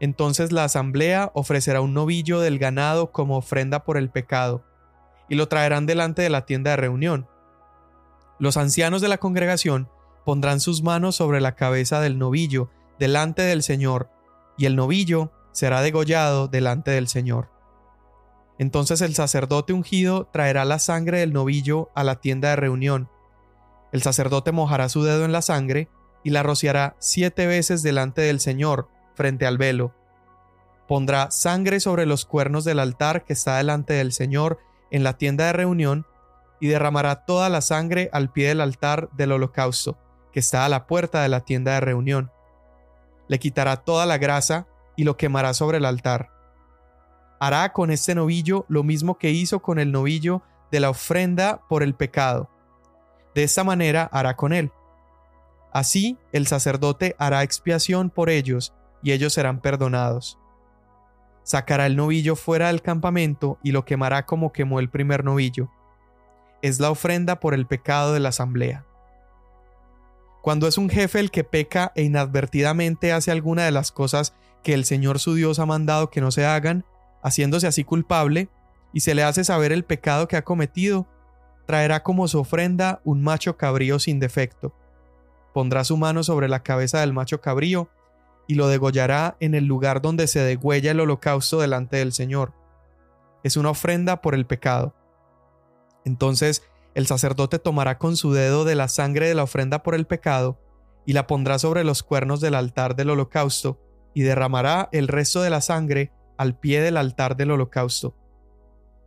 entonces 0.00 0.52
la 0.52 0.64
asamblea 0.64 1.30
ofrecerá 1.34 1.80
un 1.80 1.94
novillo 1.94 2.40
del 2.40 2.58
ganado 2.58 3.12
como 3.12 3.36
ofrenda 3.36 3.84
por 3.84 3.96
el 3.96 4.10
pecado, 4.10 4.64
y 5.28 5.34
lo 5.34 5.48
traerán 5.48 5.86
delante 5.86 6.22
de 6.22 6.30
la 6.30 6.44
tienda 6.44 6.72
de 6.72 6.76
reunión. 6.76 7.28
Los 8.38 8.56
ancianos 8.56 9.00
de 9.00 9.08
la 9.08 9.18
congregación 9.18 9.88
pondrán 10.24 10.60
sus 10.60 10.82
manos 10.82 11.16
sobre 11.16 11.40
la 11.40 11.54
cabeza 11.54 12.00
del 12.00 12.18
novillo 12.18 12.70
delante 12.98 13.42
del 13.42 13.62
Señor, 13.62 14.10
y 14.58 14.66
el 14.66 14.76
novillo 14.76 15.32
será 15.52 15.80
degollado 15.80 16.48
delante 16.48 16.90
del 16.90 17.08
Señor. 17.08 17.50
Entonces 18.58 19.00
el 19.00 19.14
sacerdote 19.14 19.72
ungido 19.72 20.28
traerá 20.32 20.64
la 20.64 20.78
sangre 20.78 21.20
del 21.20 21.32
novillo 21.32 21.90
a 21.94 22.04
la 22.04 22.16
tienda 22.16 22.50
de 22.50 22.56
reunión. 22.56 23.08
El 23.92 24.02
sacerdote 24.02 24.52
mojará 24.52 24.88
su 24.88 25.02
dedo 25.02 25.24
en 25.24 25.32
la 25.32 25.42
sangre 25.42 25.88
y 26.24 26.30
la 26.30 26.42
rociará 26.42 26.96
siete 26.98 27.46
veces 27.46 27.82
delante 27.82 28.22
del 28.22 28.40
Señor, 28.40 28.88
frente 29.16 29.46
al 29.46 29.58
velo. 29.58 29.94
Pondrá 30.86 31.30
sangre 31.30 31.80
sobre 31.80 32.06
los 32.06 32.24
cuernos 32.24 32.64
del 32.64 32.78
altar 32.78 33.24
que 33.24 33.32
está 33.32 33.56
delante 33.56 33.94
del 33.94 34.12
Señor 34.12 34.60
en 34.90 35.02
la 35.02 35.14
tienda 35.14 35.46
de 35.46 35.52
reunión 35.52 36.06
y 36.60 36.68
derramará 36.68 37.24
toda 37.24 37.48
la 37.48 37.60
sangre 37.60 38.08
al 38.12 38.30
pie 38.30 38.48
del 38.48 38.60
altar 38.60 39.08
del 39.12 39.32
holocausto, 39.32 39.98
que 40.32 40.40
está 40.40 40.64
a 40.64 40.68
la 40.68 40.86
puerta 40.86 41.22
de 41.22 41.28
la 41.28 41.40
tienda 41.40 41.72
de 41.72 41.80
reunión. 41.80 42.30
Le 43.28 43.38
quitará 43.38 43.78
toda 43.78 44.06
la 44.06 44.18
grasa 44.18 44.66
y 44.94 45.04
lo 45.04 45.16
quemará 45.16 45.54
sobre 45.54 45.78
el 45.78 45.84
altar. 45.84 46.30
Hará 47.40 47.72
con 47.72 47.90
este 47.90 48.14
novillo 48.14 48.64
lo 48.68 48.82
mismo 48.82 49.18
que 49.18 49.30
hizo 49.30 49.60
con 49.60 49.78
el 49.78 49.92
novillo 49.92 50.42
de 50.70 50.80
la 50.80 50.90
ofrenda 50.90 51.62
por 51.68 51.82
el 51.82 51.94
pecado. 51.94 52.48
De 53.34 53.42
esta 53.42 53.64
manera 53.64 54.08
hará 54.12 54.36
con 54.36 54.52
él. 54.52 54.70
Así 55.72 56.16
el 56.32 56.46
sacerdote 56.46 57.14
hará 57.18 57.42
expiación 57.42 58.08
por 58.08 58.30
ellos 58.30 58.72
y 59.02 59.12
ellos 59.12 59.32
serán 59.32 59.60
perdonados. 59.60 60.38
Sacará 61.42 61.86
el 61.86 61.96
novillo 61.96 62.34
fuera 62.34 62.68
del 62.68 62.82
campamento 62.82 63.58
y 63.62 63.72
lo 63.72 63.84
quemará 63.84 64.26
como 64.26 64.52
quemó 64.52 64.80
el 64.80 64.90
primer 64.90 65.24
novillo. 65.24 65.70
Es 66.60 66.80
la 66.80 66.90
ofrenda 66.90 67.38
por 67.38 67.54
el 67.54 67.66
pecado 67.66 68.12
de 68.12 68.20
la 68.20 68.30
asamblea. 68.30 68.84
Cuando 70.42 70.66
es 70.66 70.78
un 70.78 70.88
jefe 70.88 71.20
el 71.20 71.30
que 71.30 71.44
peca 71.44 71.92
e 71.94 72.02
inadvertidamente 72.02 73.12
hace 73.12 73.30
alguna 73.30 73.64
de 73.64 73.70
las 73.70 73.92
cosas 73.92 74.34
que 74.62 74.74
el 74.74 74.84
Señor 74.84 75.18
su 75.18 75.34
Dios 75.34 75.58
ha 75.58 75.66
mandado 75.66 76.10
que 76.10 76.20
no 76.20 76.30
se 76.32 76.44
hagan, 76.44 76.84
haciéndose 77.22 77.66
así 77.66 77.84
culpable, 77.84 78.48
y 78.92 79.00
se 79.00 79.14
le 79.14 79.22
hace 79.22 79.44
saber 79.44 79.72
el 79.72 79.84
pecado 79.84 80.26
que 80.28 80.36
ha 80.36 80.42
cometido, 80.42 81.06
traerá 81.66 82.02
como 82.02 82.28
su 82.28 82.38
ofrenda 82.38 83.00
un 83.04 83.22
macho 83.22 83.56
cabrío 83.56 83.98
sin 83.98 84.20
defecto. 84.20 84.72
Pondrá 85.52 85.84
su 85.84 85.96
mano 85.96 86.22
sobre 86.22 86.48
la 86.48 86.62
cabeza 86.62 87.00
del 87.00 87.12
macho 87.12 87.40
cabrío 87.40 87.88
y 88.46 88.54
lo 88.54 88.68
degollará 88.68 89.36
en 89.40 89.54
el 89.54 89.64
lugar 89.66 90.02
donde 90.02 90.26
se 90.26 90.40
degüella 90.40 90.92
el 90.92 91.00
holocausto 91.00 91.60
delante 91.60 91.96
del 91.96 92.12
Señor. 92.12 92.52
Es 93.42 93.56
una 93.56 93.70
ofrenda 93.70 94.22
por 94.22 94.34
el 94.34 94.46
pecado. 94.46 94.94
Entonces 96.04 96.62
el 96.94 97.06
sacerdote 97.06 97.58
tomará 97.58 97.98
con 97.98 98.16
su 98.16 98.32
dedo 98.32 98.64
de 98.64 98.74
la 98.74 98.88
sangre 98.88 99.28
de 99.28 99.34
la 99.34 99.42
ofrenda 99.42 99.82
por 99.82 99.94
el 99.94 100.06
pecado 100.06 100.58
y 101.04 101.12
la 101.12 101.26
pondrá 101.26 101.58
sobre 101.58 101.84
los 101.84 102.02
cuernos 102.02 102.40
del 102.40 102.54
altar 102.54 102.96
del 102.96 103.10
holocausto 103.10 103.80
y 104.14 104.22
derramará 104.22 104.88
el 104.92 105.08
resto 105.08 105.42
de 105.42 105.50
la 105.50 105.60
sangre 105.60 106.12
al 106.38 106.58
pie 106.58 106.80
del 106.80 106.96
altar 106.96 107.36
del 107.36 107.50
holocausto. 107.50 108.16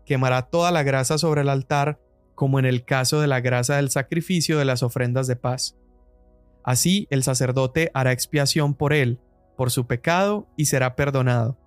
Quemará 0.05 0.43
toda 0.43 0.72
la 0.72 0.84
grasa 0.84 1.17
sobre 1.17 1.41
el 1.41 1.50
altar, 1.50 2.00
como 2.36 2.60
en 2.60 2.65
el 2.65 2.86
caso 2.86 3.22
de 3.22 3.27
la 3.27 3.41
grasa 3.41 3.75
del 3.77 3.89
sacrificio 3.89 4.58
de 4.58 4.65
las 4.65 4.84
ofrendas 4.84 5.27
de 5.27 5.36
paz. 5.36 5.75
Así 6.63 7.08
el 7.10 7.24
sacerdote 7.24 7.91
hará 7.93 8.12
expiación 8.12 8.75
por 8.75 8.93
él, 8.93 9.19
por 9.59 9.71
su 9.71 9.87
pecado 9.87 10.47
y 10.55 10.67
será 10.67 10.95
perdonado. 10.95 11.57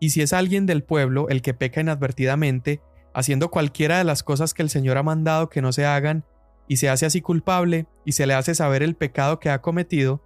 Y 0.00 0.08
si 0.08 0.22
es 0.22 0.32
alguien 0.32 0.64
del 0.64 0.82
pueblo 0.82 1.28
el 1.28 1.42
que 1.42 1.52
peca 1.52 1.82
inadvertidamente, 1.82 2.80
haciendo 3.12 3.50
cualquiera 3.50 3.98
de 3.98 4.04
las 4.04 4.22
cosas 4.22 4.54
que 4.54 4.62
el 4.62 4.70
Señor 4.70 4.96
ha 4.96 5.02
mandado 5.02 5.50
que 5.50 5.60
no 5.60 5.70
se 5.70 5.84
hagan, 5.84 6.24
y 6.66 6.78
se 6.78 6.88
hace 6.88 7.04
así 7.04 7.20
culpable, 7.20 7.86
y 8.06 8.12
se 8.12 8.26
le 8.26 8.32
hace 8.32 8.54
saber 8.54 8.82
el 8.82 8.94
pecado 8.94 9.38
que 9.38 9.50
ha 9.50 9.60
cometido, 9.60 10.22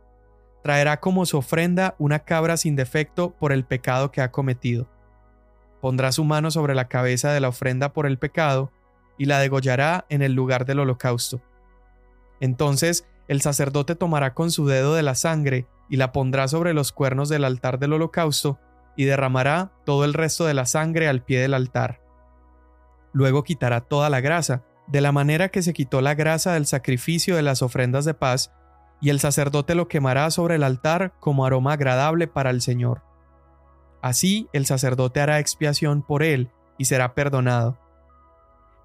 traerá 0.63 1.01
como 1.01 1.27
su 1.27 1.39
ofrenda 1.39 1.97
una 1.99 2.21
cabra 2.21 2.57
sin 2.57 2.77
defecto 2.77 3.33
por 3.33 3.51
el 3.51 3.65
pecado 3.65 4.13
que 4.13 4.21
ha 4.21 4.31
cometido. 4.31 4.89
Pondrá 5.81 6.13
su 6.13 6.23
mano 6.23 6.53
sobre 6.53 6.77
la 6.77 6.87
cabeza 6.87 7.33
de 7.33 7.41
la 7.41 7.49
ofrenda 7.49 7.93
por 7.93 8.07
el 8.07 8.19
pecado, 8.19 8.71
y 9.19 9.25
la 9.25 9.41
degollará 9.41 10.07
en 10.11 10.23
el 10.23 10.35
lugar 10.35 10.65
del 10.65 10.79
holocausto. 10.79 11.41
Entonces 12.39 13.05
el 13.27 13.41
sacerdote 13.41 13.97
tomará 13.97 14.33
con 14.33 14.53
su 14.53 14.69
dedo 14.69 14.95
de 14.95 15.03
la 15.03 15.17
sangre 15.17 15.67
y 15.89 15.97
la 15.97 16.13
pondrá 16.13 16.49
sobre 16.49 16.75
los 16.75 16.93
cuernos 16.93 17.29
del 17.29 17.45
altar 17.45 17.79
del 17.79 17.95
holocausto, 17.95 18.59
y 18.97 19.05
derramará 19.05 19.71
todo 19.85 20.05
el 20.05 20.13
resto 20.13 20.45
de 20.45 20.55
la 20.55 20.67
sangre 20.67 21.09
al 21.09 21.23
pie 21.23 21.41
del 21.41 21.55
altar. 21.55 22.01
Luego 23.13 23.45
quitará 23.45 23.81
toda 23.81 24.11
la 24.11 24.21
grasa, 24.21 24.65
de 24.87 25.01
la 25.01 25.13
manera 25.13 25.51
que 25.51 25.63
se 25.63 25.73
quitó 25.73 26.01
la 26.01 26.15
grasa 26.15 26.55
del 26.55 26.67
sacrificio 26.67 27.37
de 27.37 27.43
las 27.43 27.63
ofrendas 27.63 28.05
de 28.05 28.15
paz, 28.15 28.53
y 29.01 29.11
el 29.11 29.21
sacerdote 29.21 29.75
lo 29.75 29.87
quemará 29.87 30.31
sobre 30.31 30.57
el 30.57 30.65
altar 30.65 31.15
como 31.21 31.47
aroma 31.47 31.75
agradable 31.75 32.27
para 32.27 32.51
el 32.51 32.61
Señor. 32.61 33.03
Así 34.03 34.49
el 34.53 34.67
sacerdote 34.67 35.21
hará 35.21 35.39
expiación 35.39 36.03
por 36.03 36.23
él 36.23 36.51
y 36.79 36.87
será 36.87 37.15
perdonado. 37.15 37.79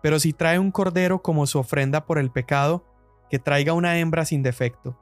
Pero 0.02 0.20
si 0.20 0.34
trae 0.34 0.60
un 0.60 0.72
cordero 0.72 1.22
como 1.22 1.48
su 1.48 1.58
ofrenda 1.58 2.06
por 2.06 2.20
el 2.20 2.30
pecado, 2.30 2.86
que 3.30 3.40
traiga 3.40 3.74
una 3.74 3.98
hembra 3.98 4.26
sin 4.26 4.44
defecto 4.44 4.98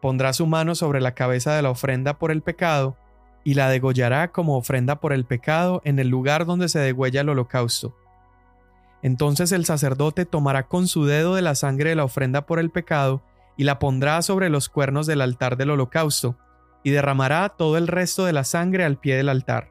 pondrá 0.00 0.32
su 0.32 0.46
mano 0.46 0.74
sobre 0.74 1.00
la 1.00 1.14
cabeza 1.14 1.54
de 1.54 1.62
la 1.62 1.70
ofrenda 1.70 2.18
por 2.18 2.30
el 2.30 2.42
pecado, 2.42 2.96
y 3.44 3.54
la 3.54 3.68
degollará 3.68 4.30
como 4.30 4.56
ofrenda 4.56 5.00
por 5.00 5.12
el 5.12 5.24
pecado 5.24 5.80
en 5.84 5.98
el 5.98 6.08
lugar 6.08 6.44
donde 6.44 6.68
se 6.68 6.78
degüella 6.78 7.22
el 7.22 7.30
holocausto. 7.30 7.96
Entonces 9.02 9.52
el 9.52 9.64
sacerdote 9.64 10.26
tomará 10.26 10.66
con 10.66 10.88
su 10.88 11.04
dedo 11.04 11.34
de 11.34 11.42
la 11.42 11.54
sangre 11.54 11.90
de 11.90 11.96
la 11.96 12.04
ofrenda 12.04 12.46
por 12.46 12.58
el 12.58 12.70
pecado, 12.70 13.22
y 13.56 13.64
la 13.64 13.78
pondrá 13.78 14.22
sobre 14.22 14.50
los 14.50 14.68
cuernos 14.68 15.06
del 15.06 15.20
altar 15.20 15.56
del 15.56 15.70
holocausto, 15.70 16.36
y 16.84 16.90
derramará 16.90 17.48
todo 17.48 17.76
el 17.76 17.88
resto 17.88 18.24
de 18.24 18.32
la 18.32 18.44
sangre 18.44 18.84
al 18.84 18.98
pie 18.98 19.16
del 19.16 19.28
altar. 19.28 19.70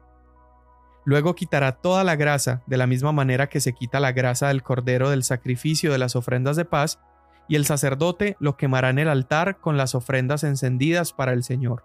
Luego 1.04 1.34
quitará 1.34 1.72
toda 1.72 2.04
la 2.04 2.16
grasa, 2.16 2.62
de 2.66 2.76
la 2.76 2.86
misma 2.86 3.12
manera 3.12 3.48
que 3.48 3.60
se 3.60 3.72
quita 3.72 3.98
la 3.98 4.12
grasa 4.12 4.48
del 4.48 4.62
cordero 4.62 5.08
del 5.08 5.24
sacrificio 5.24 5.90
de 5.90 5.98
las 5.98 6.16
ofrendas 6.16 6.56
de 6.56 6.66
paz, 6.66 7.00
y 7.48 7.56
el 7.56 7.64
sacerdote 7.64 8.36
lo 8.38 8.56
quemará 8.56 8.90
en 8.90 8.98
el 8.98 9.08
altar 9.08 9.58
con 9.58 9.76
las 9.76 9.94
ofrendas 9.94 10.44
encendidas 10.44 11.12
para 11.12 11.32
el 11.32 11.42
Señor. 11.42 11.84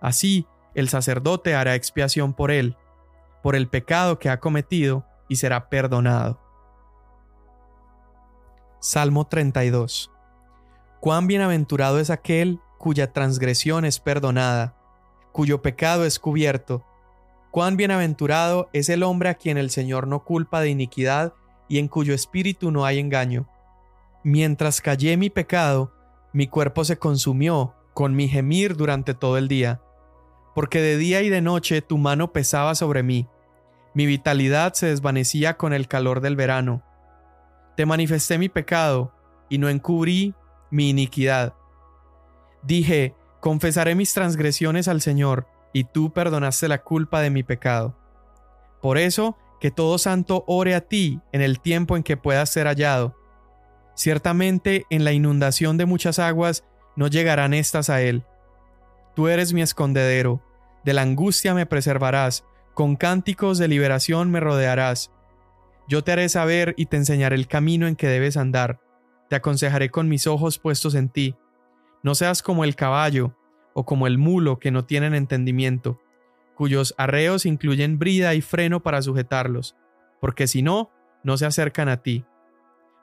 Así, 0.00 0.46
el 0.74 0.88
sacerdote 0.88 1.54
hará 1.54 1.74
expiación 1.74 2.34
por 2.34 2.50
él, 2.50 2.76
por 3.42 3.56
el 3.56 3.68
pecado 3.68 4.18
que 4.18 4.28
ha 4.28 4.38
cometido, 4.38 5.04
y 5.28 5.36
será 5.36 5.68
perdonado. 5.68 6.38
Salmo 8.80 9.26
32 9.26 10.10
Cuán 11.00 11.26
bienaventurado 11.26 11.98
es 11.98 12.10
aquel 12.10 12.60
cuya 12.78 13.12
transgresión 13.12 13.84
es 13.84 14.00
perdonada, 14.00 14.74
cuyo 15.32 15.62
pecado 15.62 16.04
es 16.04 16.18
cubierto. 16.18 16.84
Cuán 17.50 17.76
bienaventurado 17.76 18.68
es 18.72 18.88
el 18.88 19.02
hombre 19.02 19.28
a 19.28 19.34
quien 19.34 19.58
el 19.58 19.70
Señor 19.70 20.06
no 20.06 20.24
culpa 20.24 20.60
de 20.60 20.70
iniquidad 20.70 21.34
y 21.68 21.78
en 21.78 21.88
cuyo 21.88 22.14
espíritu 22.14 22.70
no 22.70 22.84
hay 22.84 22.98
engaño. 22.98 23.48
Mientras 24.22 24.80
callé 24.80 25.16
mi 25.16 25.30
pecado, 25.30 25.92
mi 26.32 26.46
cuerpo 26.46 26.84
se 26.84 26.98
consumió 26.98 27.74
con 27.94 28.14
mi 28.14 28.28
gemir 28.28 28.76
durante 28.76 29.14
todo 29.14 29.38
el 29.38 29.48
día, 29.48 29.80
porque 30.54 30.80
de 30.80 30.96
día 30.96 31.22
y 31.22 31.28
de 31.28 31.40
noche 31.40 31.82
tu 31.82 31.98
mano 31.98 32.32
pesaba 32.32 32.74
sobre 32.74 33.02
mí, 33.02 33.28
mi 33.94 34.06
vitalidad 34.06 34.74
se 34.74 34.86
desvanecía 34.86 35.56
con 35.56 35.72
el 35.72 35.88
calor 35.88 36.20
del 36.20 36.36
verano. 36.36 36.82
Te 37.76 37.86
manifesté 37.86 38.38
mi 38.38 38.48
pecado, 38.48 39.12
y 39.48 39.58
no 39.58 39.68
encubrí 39.68 40.34
mi 40.70 40.90
iniquidad. 40.90 41.54
Dije, 42.62 43.14
confesaré 43.40 43.94
mis 43.94 44.14
transgresiones 44.14 44.86
al 44.86 45.00
Señor, 45.00 45.48
y 45.72 45.84
tú 45.84 46.12
perdonaste 46.12 46.68
la 46.68 46.82
culpa 46.82 47.20
de 47.20 47.30
mi 47.30 47.42
pecado. 47.42 47.96
Por 48.80 48.96
eso, 48.96 49.36
que 49.60 49.70
todo 49.70 49.98
santo 49.98 50.44
ore 50.46 50.74
a 50.74 50.80
ti 50.80 51.20
en 51.32 51.42
el 51.42 51.60
tiempo 51.60 51.96
en 51.96 52.02
que 52.02 52.16
puedas 52.16 52.50
ser 52.50 52.66
hallado. 52.66 53.16
Ciertamente 54.00 54.86
en 54.88 55.04
la 55.04 55.12
inundación 55.12 55.76
de 55.76 55.84
muchas 55.84 56.18
aguas 56.18 56.64
no 56.96 57.08
llegarán 57.08 57.52
estas 57.52 57.90
a 57.90 58.00
él. 58.00 58.24
Tú 59.14 59.28
eres 59.28 59.52
mi 59.52 59.60
escondedero, 59.60 60.42
de 60.86 60.94
la 60.94 61.02
angustia 61.02 61.52
me 61.52 61.66
preservarás, 61.66 62.46
con 62.72 62.96
cánticos 62.96 63.58
de 63.58 63.68
liberación 63.68 64.30
me 64.30 64.40
rodearás. 64.40 65.12
Yo 65.86 66.02
te 66.02 66.12
haré 66.12 66.30
saber 66.30 66.72
y 66.78 66.86
te 66.86 66.96
enseñaré 66.96 67.36
el 67.36 67.46
camino 67.46 67.86
en 67.86 67.94
que 67.94 68.06
debes 68.06 68.38
andar. 68.38 68.80
Te 69.28 69.36
aconsejaré 69.36 69.90
con 69.90 70.08
mis 70.08 70.26
ojos 70.26 70.58
puestos 70.58 70.94
en 70.94 71.10
ti. 71.10 71.36
No 72.02 72.14
seas 72.14 72.40
como 72.40 72.64
el 72.64 72.76
caballo 72.76 73.36
o 73.74 73.84
como 73.84 74.06
el 74.06 74.16
mulo 74.16 74.58
que 74.58 74.70
no 74.70 74.86
tienen 74.86 75.14
entendimiento, 75.14 76.00
cuyos 76.54 76.94
arreos 76.96 77.44
incluyen 77.44 77.98
brida 77.98 78.32
y 78.32 78.40
freno 78.40 78.82
para 78.82 79.02
sujetarlos, 79.02 79.76
porque 80.22 80.46
si 80.46 80.62
no, 80.62 80.90
no 81.22 81.36
se 81.36 81.44
acercan 81.44 81.90
a 81.90 81.98
ti. 81.98 82.24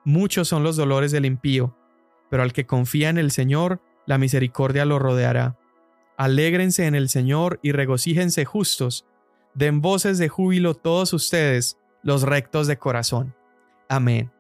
Muchos 0.08 0.48
son 0.48 0.64
los 0.64 0.78
dolores 0.78 1.12
del 1.12 1.26
impío, 1.26 1.76
pero 2.30 2.42
al 2.42 2.54
que 2.54 2.66
confía 2.66 3.10
en 3.10 3.18
el 3.18 3.30
Señor, 3.30 3.82
la 4.06 4.18
misericordia 4.18 4.86
lo 4.86 5.00
rodeará. 5.00 5.58
Alégrense 6.16 6.86
en 6.86 6.96
el 6.96 7.10
Señor 7.10 7.60
y 7.62 7.74
regocíjense 7.74 8.46
justos. 8.46 9.06
Den 9.54 9.82
voces 9.82 10.18
de 10.18 10.30
júbilo 10.30 10.76
todos 10.76 11.12
ustedes, 11.12 11.78
los 12.04 12.22
rectos 12.22 12.68
de 12.68 12.78
corazón. 12.78 13.36
Amén. 13.90 14.32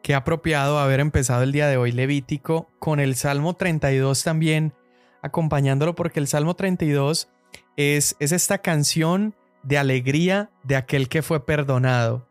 Qué 0.00 0.14
apropiado 0.14 0.78
haber 0.78 1.00
empezado 1.00 1.42
el 1.42 1.52
día 1.52 1.68
de 1.68 1.76
hoy 1.76 1.92
Levítico 1.92 2.70
con 2.78 2.98
el 2.98 3.14
Salmo 3.14 3.52
32 3.52 4.24
también, 4.24 4.72
acompañándolo 5.20 5.94
porque 5.94 6.18
el 6.18 6.28
Salmo 6.28 6.54
32 6.54 7.28
es, 7.76 8.16
esta 8.20 8.56
canción 8.56 9.34
de 9.64 9.76
alegría 9.76 10.48
de 10.62 10.76
aquel 10.76 11.10
que 11.10 11.20
fue 11.20 11.44
perdonado. 11.44 12.26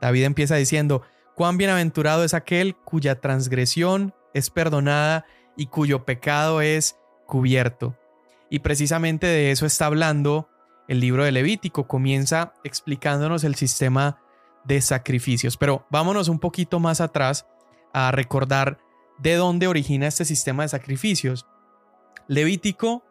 David 0.00 0.22
empieza 0.22 0.54
diciendo, 0.54 1.02
cuán 1.34 1.56
bienaventurado 1.56 2.24
es 2.24 2.34
aquel 2.34 2.76
cuya 2.76 3.20
transgresión 3.20 4.14
es 4.34 4.50
perdonada 4.50 5.24
y 5.56 5.66
cuyo 5.66 6.04
pecado 6.04 6.60
es 6.60 6.96
cubierto. 7.26 7.96
Y 8.50 8.60
precisamente 8.60 9.26
de 9.26 9.50
eso 9.50 9.66
está 9.66 9.86
hablando 9.86 10.48
el 10.88 11.00
libro 11.00 11.24
de 11.24 11.32
Levítico. 11.32 11.88
Comienza 11.88 12.52
explicándonos 12.64 13.44
el 13.44 13.54
sistema 13.54 14.20
de 14.64 14.80
sacrificios. 14.80 15.56
Pero 15.56 15.86
vámonos 15.90 16.28
un 16.28 16.38
poquito 16.38 16.80
más 16.80 17.00
atrás 17.00 17.46
a 17.92 18.10
recordar 18.10 18.78
de 19.18 19.36
dónde 19.36 19.68
origina 19.68 20.06
este 20.06 20.24
sistema 20.24 20.64
de 20.64 20.68
sacrificios. 20.68 21.46
Levítico 22.28 23.04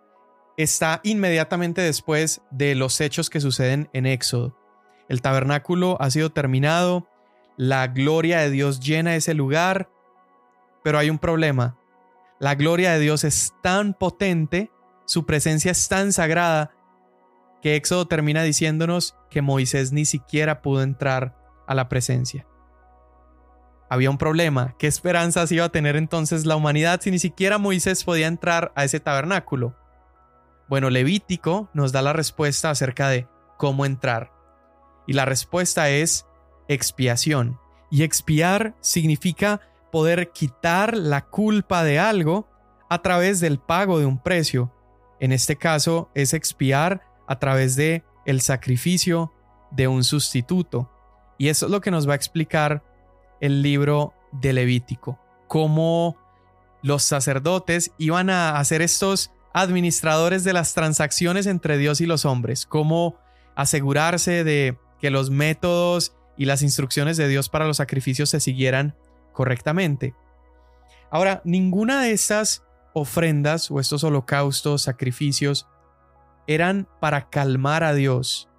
está 0.57 0.99
inmediatamente 1.03 1.81
después 1.81 2.41
de 2.51 2.75
los 2.75 2.99
hechos 3.01 3.29
que 3.29 3.41
suceden 3.41 3.89
en 3.93 4.05
Éxodo. 4.05 4.57
El 5.09 5.21
tabernáculo 5.21 5.97
ha 5.99 6.09
sido 6.09 6.31
terminado, 6.31 7.07
la 7.61 7.85
gloria 7.85 8.39
de 8.39 8.49
Dios 8.49 8.79
llena 8.79 9.15
ese 9.15 9.35
lugar, 9.35 9.87
pero 10.83 10.97
hay 10.97 11.11
un 11.11 11.19
problema. 11.19 11.77
La 12.39 12.55
gloria 12.55 12.91
de 12.93 12.99
Dios 12.99 13.23
es 13.23 13.53
tan 13.61 13.93
potente, 13.93 14.71
su 15.05 15.27
presencia 15.27 15.69
es 15.69 15.87
tan 15.87 16.11
sagrada, 16.11 16.71
que 17.61 17.75
Éxodo 17.75 18.07
termina 18.07 18.41
diciéndonos 18.41 19.15
que 19.29 19.43
Moisés 19.43 19.91
ni 19.91 20.05
siquiera 20.05 20.63
pudo 20.63 20.81
entrar 20.81 21.37
a 21.67 21.75
la 21.75 21.87
presencia. 21.87 22.47
Había 23.91 24.09
un 24.09 24.17
problema. 24.17 24.73
¿Qué 24.79 24.87
esperanzas 24.87 25.51
iba 25.51 25.65
a 25.65 25.71
tener 25.71 25.97
entonces 25.97 26.47
la 26.47 26.55
humanidad 26.55 26.99
si 26.99 27.11
ni 27.11 27.19
siquiera 27.19 27.59
Moisés 27.59 28.03
podía 28.03 28.25
entrar 28.25 28.71
a 28.75 28.85
ese 28.85 28.99
tabernáculo? 28.99 29.75
Bueno, 30.67 30.89
Levítico 30.89 31.69
nos 31.75 31.91
da 31.91 32.01
la 32.01 32.13
respuesta 32.13 32.71
acerca 32.71 33.09
de 33.09 33.27
cómo 33.57 33.85
entrar. 33.85 34.31
Y 35.05 35.13
la 35.13 35.25
respuesta 35.25 35.91
es 35.91 36.25
expiación. 36.73 37.59
Y 37.89 38.03
expiar 38.03 38.75
significa 38.79 39.61
poder 39.91 40.31
quitar 40.31 40.97
la 40.97 41.25
culpa 41.25 41.83
de 41.83 41.99
algo 41.99 42.47
a 42.89 43.01
través 43.01 43.39
del 43.39 43.59
pago 43.59 43.99
de 43.99 44.05
un 44.05 44.17
precio. 44.17 44.71
En 45.19 45.31
este 45.31 45.55
caso 45.55 46.09
es 46.13 46.33
expiar 46.33 47.01
a 47.27 47.39
través 47.39 47.75
de 47.75 48.03
el 48.25 48.41
sacrificio 48.41 49.31
de 49.71 49.87
un 49.87 50.03
sustituto. 50.03 50.89
Y 51.37 51.49
eso 51.49 51.65
es 51.65 51.71
lo 51.71 51.81
que 51.81 51.91
nos 51.91 52.07
va 52.07 52.13
a 52.13 52.15
explicar 52.15 52.83
el 53.39 53.61
libro 53.61 54.13
de 54.31 54.53
Levítico, 54.53 55.19
cómo 55.47 56.17
los 56.81 57.03
sacerdotes 57.03 57.91
iban 57.97 58.29
a 58.29 58.57
hacer 58.57 58.81
estos 58.81 59.31
administradores 59.53 60.43
de 60.43 60.53
las 60.53 60.73
transacciones 60.73 61.45
entre 61.47 61.77
Dios 61.77 62.01
y 62.01 62.05
los 62.05 62.25
hombres, 62.25 62.65
cómo 62.65 63.17
asegurarse 63.55 64.43
de 64.43 64.77
que 64.99 65.09
los 65.09 65.29
métodos 65.29 66.15
y 66.37 66.45
las 66.45 66.61
instrucciones 66.61 67.17
de 67.17 67.27
Dios 67.27 67.49
para 67.49 67.65
los 67.65 67.77
sacrificios 67.77 68.29
se 68.29 68.39
siguieran 68.39 68.95
correctamente. 69.33 70.15
Ahora, 71.09 71.41
ninguna 71.43 72.01
de 72.01 72.11
estas 72.11 72.63
ofrendas 72.93 73.69
o 73.71 73.79
estos 73.79 74.03
holocaustos, 74.03 74.81
sacrificios, 74.81 75.67
eran 76.47 76.87
para 76.99 77.29
calmar 77.29 77.83
a 77.83 77.93
Dios 77.93 78.49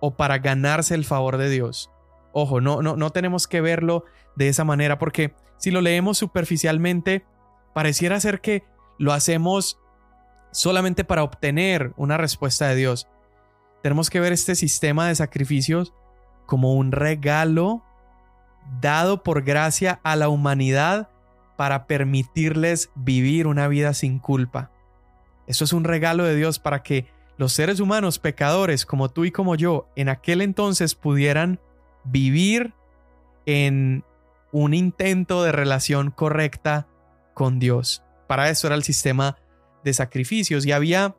o 0.00 0.16
para 0.16 0.38
ganarse 0.38 0.94
el 0.94 1.04
favor 1.04 1.36
de 1.36 1.50
Dios. 1.50 1.90
Ojo, 2.32 2.60
no, 2.60 2.82
no, 2.82 2.96
no 2.96 3.10
tenemos 3.10 3.46
que 3.46 3.60
verlo 3.60 4.04
de 4.36 4.48
esa 4.48 4.64
manera 4.64 4.98
porque 4.98 5.34
si 5.56 5.70
lo 5.70 5.80
leemos 5.80 6.18
superficialmente, 6.18 7.24
pareciera 7.74 8.20
ser 8.20 8.40
que 8.40 8.64
lo 8.98 9.12
hacemos 9.12 9.78
solamente 10.52 11.04
para 11.04 11.22
obtener 11.22 11.92
una 11.96 12.16
respuesta 12.16 12.68
de 12.68 12.76
Dios. 12.76 13.08
Tenemos 13.82 14.10
que 14.10 14.20
ver 14.20 14.32
este 14.32 14.54
sistema 14.54 15.08
de 15.08 15.14
sacrificios 15.14 15.92
como 16.46 16.74
un 16.74 16.92
regalo 16.92 17.82
dado 18.80 19.22
por 19.22 19.42
gracia 19.42 20.00
a 20.02 20.16
la 20.16 20.28
humanidad 20.28 21.10
para 21.56 21.86
permitirles 21.86 22.90
vivir 22.94 23.46
una 23.46 23.68
vida 23.68 23.94
sin 23.94 24.18
culpa. 24.18 24.70
Eso 25.46 25.64
es 25.64 25.72
un 25.72 25.84
regalo 25.84 26.24
de 26.24 26.36
Dios 26.36 26.58
para 26.58 26.82
que 26.82 27.06
los 27.36 27.52
seres 27.52 27.80
humanos 27.80 28.18
pecadores 28.18 28.86
como 28.86 29.08
tú 29.10 29.24
y 29.24 29.30
como 29.30 29.54
yo 29.54 29.88
en 29.96 30.08
aquel 30.08 30.40
entonces 30.40 30.94
pudieran 30.94 31.60
vivir 32.04 32.72
en 33.46 34.04
un 34.52 34.74
intento 34.74 35.42
de 35.42 35.52
relación 35.52 36.10
correcta 36.10 36.86
con 37.34 37.58
Dios. 37.58 38.02
Para 38.26 38.48
eso 38.50 38.66
era 38.66 38.76
el 38.76 38.84
sistema 38.84 39.36
de 39.82 39.92
sacrificios 39.92 40.64
y 40.64 40.72
había 40.72 41.16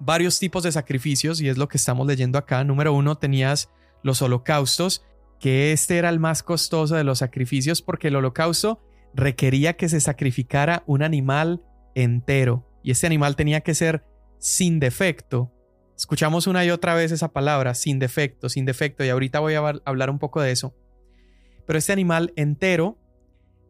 varios 0.00 0.38
tipos 0.38 0.62
de 0.62 0.72
sacrificios 0.72 1.40
y 1.40 1.48
es 1.48 1.56
lo 1.56 1.68
que 1.68 1.78
estamos 1.78 2.06
leyendo 2.06 2.38
acá. 2.38 2.64
Número 2.64 2.92
uno, 2.92 3.16
tenías 3.16 3.70
los 4.02 4.22
holocaustos, 4.22 5.04
que 5.40 5.72
este 5.72 5.98
era 5.98 6.08
el 6.08 6.18
más 6.18 6.42
costoso 6.42 6.96
de 6.96 7.04
los 7.04 7.18
sacrificios 7.18 7.82
porque 7.82 8.08
el 8.08 8.16
holocausto 8.16 8.80
requería 9.14 9.74
que 9.74 9.88
se 9.88 10.00
sacrificara 10.00 10.82
un 10.86 11.02
animal 11.02 11.62
entero 11.94 12.68
y 12.82 12.90
este 12.90 13.06
animal 13.06 13.36
tenía 13.36 13.60
que 13.60 13.74
ser 13.74 14.04
sin 14.38 14.80
defecto. 14.80 15.52
Escuchamos 15.96 16.46
una 16.46 16.64
y 16.64 16.70
otra 16.70 16.94
vez 16.94 17.10
esa 17.10 17.32
palabra, 17.32 17.74
sin 17.74 17.98
defecto, 17.98 18.48
sin 18.48 18.64
defecto, 18.64 19.04
y 19.04 19.08
ahorita 19.08 19.40
voy 19.40 19.54
a 19.54 19.80
hablar 19.84 20.10
un 20.10 20.18
poco 20.18 20.40
de 20.40 20.52
eso. 20.52 20.74
Pero 21.66 21.78
este 21.78 21.92
animal 21.92 22.32
entero 22.36 22.96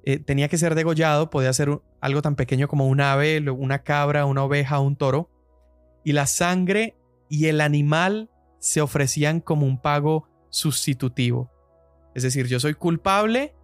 eh, 0.04 0.18
tenía 0.18 0.48
que 0.48 0.58
ser 0.58 0.74
degollado, 0.74 1.30
podía 1.30 1.52
ser 1.52 1.80
algo 2.00 2.22
tan 2.22 2.36
pequeño 2.36 2.68
como 2.68 2.86
un 2.86 3.00
ave, 3.00 3.40
una 3.50 3.82
cabra, 3.82 4.26
una 4.26 4.44
oveja, 4.44 4.78
un 4.78 4.96
toro, 4.96 5.30
y 6.04 6.12
la 6.12 6.26
sangre 6.26 6.96
y 7.28 7.46
el 7.46 7.60
animal 7.60 8.30
se 8.58 8.80
ofrecían 8.80 9.40
como 9.40 9.66
un 9.66 9.80
pago 9.80 10.28
sustitutivo. 10.50 11.50
Es 12.14 12.22
decir, 12.22 12.46
yo 12.46 12.60
soy 12.60 12.74
culpable, 12.74 13.54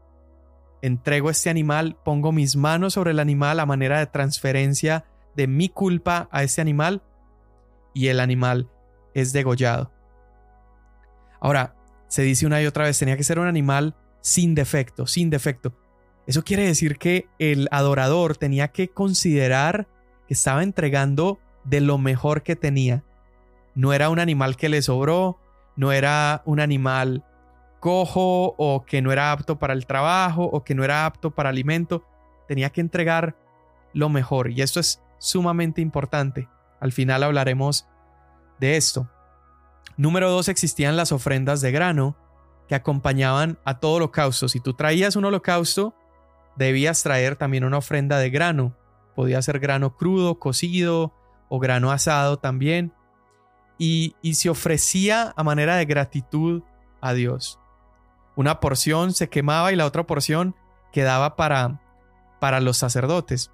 entrego 0.82 1.30
este 1.30 1.50
animal, 1.50 1.96
pongo 2.04 2.30
mis 2.32 2.56
manos 2.56 2.94
sobre 2.94 3.12
el 3.12 3.18
animal 3.18 3.58
a 3.60 3.66
manera 3.66 3.98
de 3.98 4.06
transferencia 4.06 5.04
de 5.34 5.46
mi 5.46 5.68
culpa 5.68 6.28
a 6.30 6.42
este 6.42 6.60
animal 6.60 7.02
y 7.92 8.08
el 8.08 8.20
animal 8.20 8.70
es 9.14 9.32
degollado. 9.32 9.92
Ahora, 11.40 11.74
se 12.08 12.22
dice 12.22 12.46
una 12.46 12.62
y 12.62 12.66
otra 12.66 12.84
vez, 12.84 12.98
tenía 12.98 13.16
que 13.16 13.24
ser 13.24 13.38
un 13.38 13.46
animal 13.46 13.96
sin 14.20 14.54
defecto, 14.54 15.06
sin 15.06 15.30
defecto. 15.30 15.74
Eso 16.26 16.42
quiere 16.42 16.64
decir 16.64 16.96
que 16.96 17.28
el 17.38 17.68
adorador 17.70 18.36
tenía 18.36 18.68
que 18.68 18.88
considerar 18.88 19.88
que 20.26 20.34
estaba 20.34 20.62
entregando 20.62 21.38
de 21.64 21.80
lo 21.80 21.98
mejor 21.98 22.42
que 22.42 22.56
tenía. 22.56 23.04
No 23.74 23.92
era 23.92 24.10
un 24.10 24.18
animal 24.18 24.56
que 24.56 24.68
le 24.68 24.82
sobró, 24.82 25.38
no 25.76 25.92
era 25.92 26.42
un 26.44 26.60
animal 26.60 27.24
cojo 27.80 28.54
o 28.56 28.84
que 28.86 29.02
no 29.02 29.12
era 29.12 29.32
apto 29.32 29.58
para 29.58 29.74
el 29.74 29.86
trabajo 29.86 30.44
o 30.44 30.64
que 30.64 30.74
no 30.74 30.84
era 30.84 31.06
apto 31.06 31.32
para 31.32 31.50
alimento. 31.50 32.04
Tenía 32.48 32.70
que 32.70 32.80
entregar 32.80 33.36
lo 33.92 34.08
mejor 34.08 34.50
y 34.50 34.62
esto 34.62 34.80
es 34.80 35.02
sumamente 35.18 35.80
importante. 35.80 36.48
Al 36.80 36.92
final 36.92 37.22
hablaremos 37.22 37.86
de 38.58 38.76
esto. 38.76 39.10
Número 39.96 40.30
dos, 40.30 40.48
existían 40.48 40.96
las 40.96 41.12
ofrendas 41.12 41.60
de 41.60 41.72
grano 41.72 42.16
que 42.68 42.74
acompañaban 42.74 43.58
a 43.64 43.78
todo 43.78 43.94
holocausto. 43.94 44.48
Si 44.48 44.60
tú 44.60 44.74
traías 44.74 45.16
un 45.16 45.24
holocausto, 45.24 45.94
debías 46.56 47.02
traer 47.02 47.36
también 47.36 47.64
una 47.64 47.78
ofrenda 47.78 48.18
de 48.18 48.30
grano. 48.30 48.76
Podía 49.14 49.40
ser 49.42 49.60
grano 49.60 49.96
crudo, 49.96 50.38
cocido 50.38 51.14
o 51.48 51.58
grano 51.58 51.92
asado 51.92 52.38
también. 52.38 52.92
Y, 53.78 54.14
se 54.34 54.50
ofrecía 54.50 55.32
a 55.36 55.42
manera 55.42 55.76
de 55.76 55.84
gratitud 55.84 56.62
a 57.00 57.12
Dios. 57.12 57.58
Una 58.36 58.60
porción 58.60 59.12
se 59.12 59.28
quemaba 59.28 59.72
y 59.72 59.76
la 59.76 59.86
otra 59.86 60.04
porción 60.04 60.54
quedaba 60.92 61.36
para, 61.36 61.80
para 62.40 62.60
los 62.60 62.76
sacerdotes. 62.76 63.50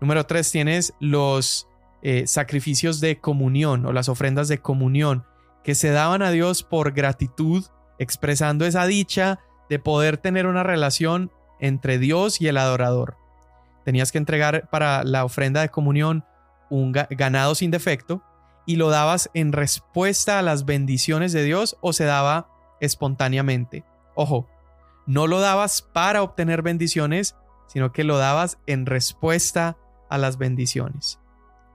Número 0.00 0.24
tres, 0.24 0.50
tienes 0.50 0.94
los 1.00 1.68
eh, 2.02 2.26
sacrificios 2.26 3.00
de 3.00 3.20
comunión 3.20 3.84
o 3.86 3.92
las 3.92 4.08
ofrendas 4.08 4.48
de 4.48 4.58
comunión 4.58 5.24
que 5.62 5.74
se 5.74 5.90
daban 5.90 6.22
a 6.22 6.30
Dios 6.30 6.62
por 6.62 6.92
gratitud, 6.92 7.64
expresando 7.98 8.64
esa 8.64 8.86
dicha 8.86 9.40
de 9.68 9.78
poder 9.78 10.16
tener 10.16 10.46
una 10.46 10.62
relación 10.62 11.30
entre 11.60 11.98
Dios 11.98 12.40
y 12.40 12.48
el 12.48 12.56
adorador. 12.56 13.16
Tenías 13.84 14.10
que 14.12 14.18
entregar 14.18 14.68
para 14.70 15.04
la 15.04 15.24
ofrenda 15.24 15.60
de 15.60 15.68
comunión 15.68 16.24
un 16.70 16.92
ganado 16.92 17.54
sin 17.54 17.70
defecto 17.70 18.22
y 18.66 18.76
lo 18.76 18.90
dabas 18.90 19.30
en 19.34 19.52
respuesta 19.52 20.38
a 20.38 20.42
las 20.42 20.64
bendiciones 20.64 21.32
de 21.32 21.42
Dios 21.44 21.76
o 21.80 21.92
se 21.92 22.04
daba 22.04 22.48
espontáneamente. 22.80 23.84
Ojo, 24.14 24.48
no 25.06 25.26
lo 25.26 25.40
dabas 25.40 25.82
para 25.82 26.22
obtener 26.22 26.62
bendiciones, 26.62 27.36
sino 27.66 27.92
que 27.92 28.04
lo 28.04 28.18
dabas 28.18 28.58
en 28.66 28.86
respuesta 28.86 29.76
a 30.08 30.18
las 30.18 30.38
bendiciones. 30.38 31.18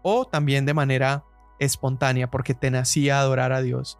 O 0.04 0.26
también 0.26 0.66
de 0.66 0.74
manera 0.74 1.24
espontánea, 1.60 2.30
porque 2.30 2.54
te 2.54 2.72
nacía 2.72 3.20
adorar 3.20 3.54
a 3.54 3.62
Dios. 3.62 3.98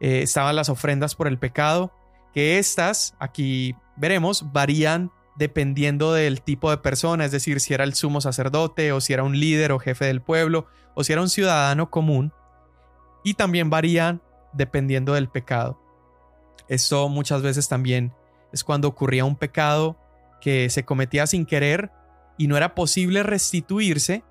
Eh, 0.00 0.22
estaban 0.22 0.56
las 0.56 0.68
ofrendas 0.68 1.14
por 1.14 1.28
el 1.28 1.38
pecado, 1.38 1.92
que 2.32 2.58
estas, 2.58 3.14
aquí 3.18 3.76
veremos, 3.96 4.52
varían 4.52 5.10
dependiendo 5.36 6.12
del 6.12 6.42
tipo 6.42 6.70
de 6.70 6.78
persona, 6.78 7.24
es 7.24 7.32
decir, 7.32 7.60
si 7.60 7.74
era 7.74 7.84
el 7.84 7.94
sumo 7.94 8.20
sacerdote 8.20 8.92
o 8.92 9.00
si 9.00 9.12
era 9.12 9.22
un 9.22 9.38
líder 9.38 9.72
o 9.72 9.78
jefe 9.78 10.04
del 10.06 10.20
pueblo 10.20 10.66
era 11.08 11.22
un 11.22 11.30
ciudadano 11.30 11.90
común. 11.90 12.32
Y 13.24 13.34
también 13.34 13.70
varían 13.70 14.20
dependiendo 14.52 15.14
del 15.14 15.28
pecado. 15.28 15.80
Esto 16.68 17.08
muchas 17.08 17.42
veces 17.42 17.68
también 17.68 18.12
es 18.52 18.64
cuando 18.64 18.88
ocurría 18.88 19.24
un 19.24 19.36
pecado 19.36 19.96
que 20.40 20.70
se 20.70 20.84
cometía 20.84 21.26
sin 21.26 21.46
querer 21.46 21.90
y 22.38 22.46
no 22.46 22.56
era 22.56 22.74
posible 22.74 23.22
restituirse, 23.22 24.24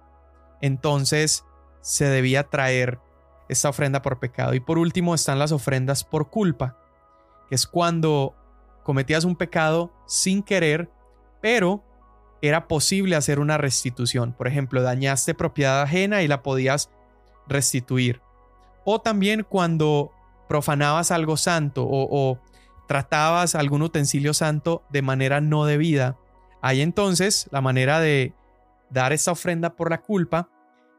entonces 0.61 1.45
se 1.81 2.05
debía 2.05 2.49
traer 2.49 2.99
esta 3.47 3.69
ofrenda 3.69 4.01
por 4.01 4.19
pecado. 4.19 4.53
Y 4.53 4.59
por 4.59 4.77
último 4.77 5.13
están 5.15 5.39
las 5.39 5.51
ofrendas 5.51 6.03
por 6.03 6.29
culpa, 6.29 6.77
que 7.47 7.55
es 7.55 7.67
cuando 7.67 8.35
cometías 8.83 9.25
un 9.25 9.35
pecado 9.35 9.91
sin 10.07 10.41
querer, 10.41 10.89
pero 11.41 11.83
era 12.41 12.67
posible 12.67 13.15
hacer 13.15 13.39
una 13.39 13.57
restitución. 13.57 14.33
Por 14.33 14.47
ejemplo, 14.47 14.81
dañaste 14.81 15.33
propiedad 15.33 15.81
ajena 15.81 16.21
y 16.21 16.27
la 16.27 16.41
podías 16.41 16.89
restituir. 17.47 18.21
O 18.85 19.01
también 19.01 19.45
cuando 19.47 20.11
profanabas 20.47 21.11
algo 21.11 21.37
santo 21.37 21.85
o, 21.87 22.39
tratabas 22.87 23.53
algún 23.53 23.83
utensilio 23.83 24.33
santo 24.33 24.83
de 24.89 25.03
manera 25.03 25.41
no 25.41 25.65
debida. 25.65 26.17
Ahí 26.59 26.81
entonces 26.81 27.47
la 27.51 27.61
manera 27.61 27.99
de 27.99 28.33
dar 28.89 29.13
esta 29.13 29.31
ofrenda 29.31 29.75
por 29.75 29.91
la 29.91 30.01
culpa 30.01 30.49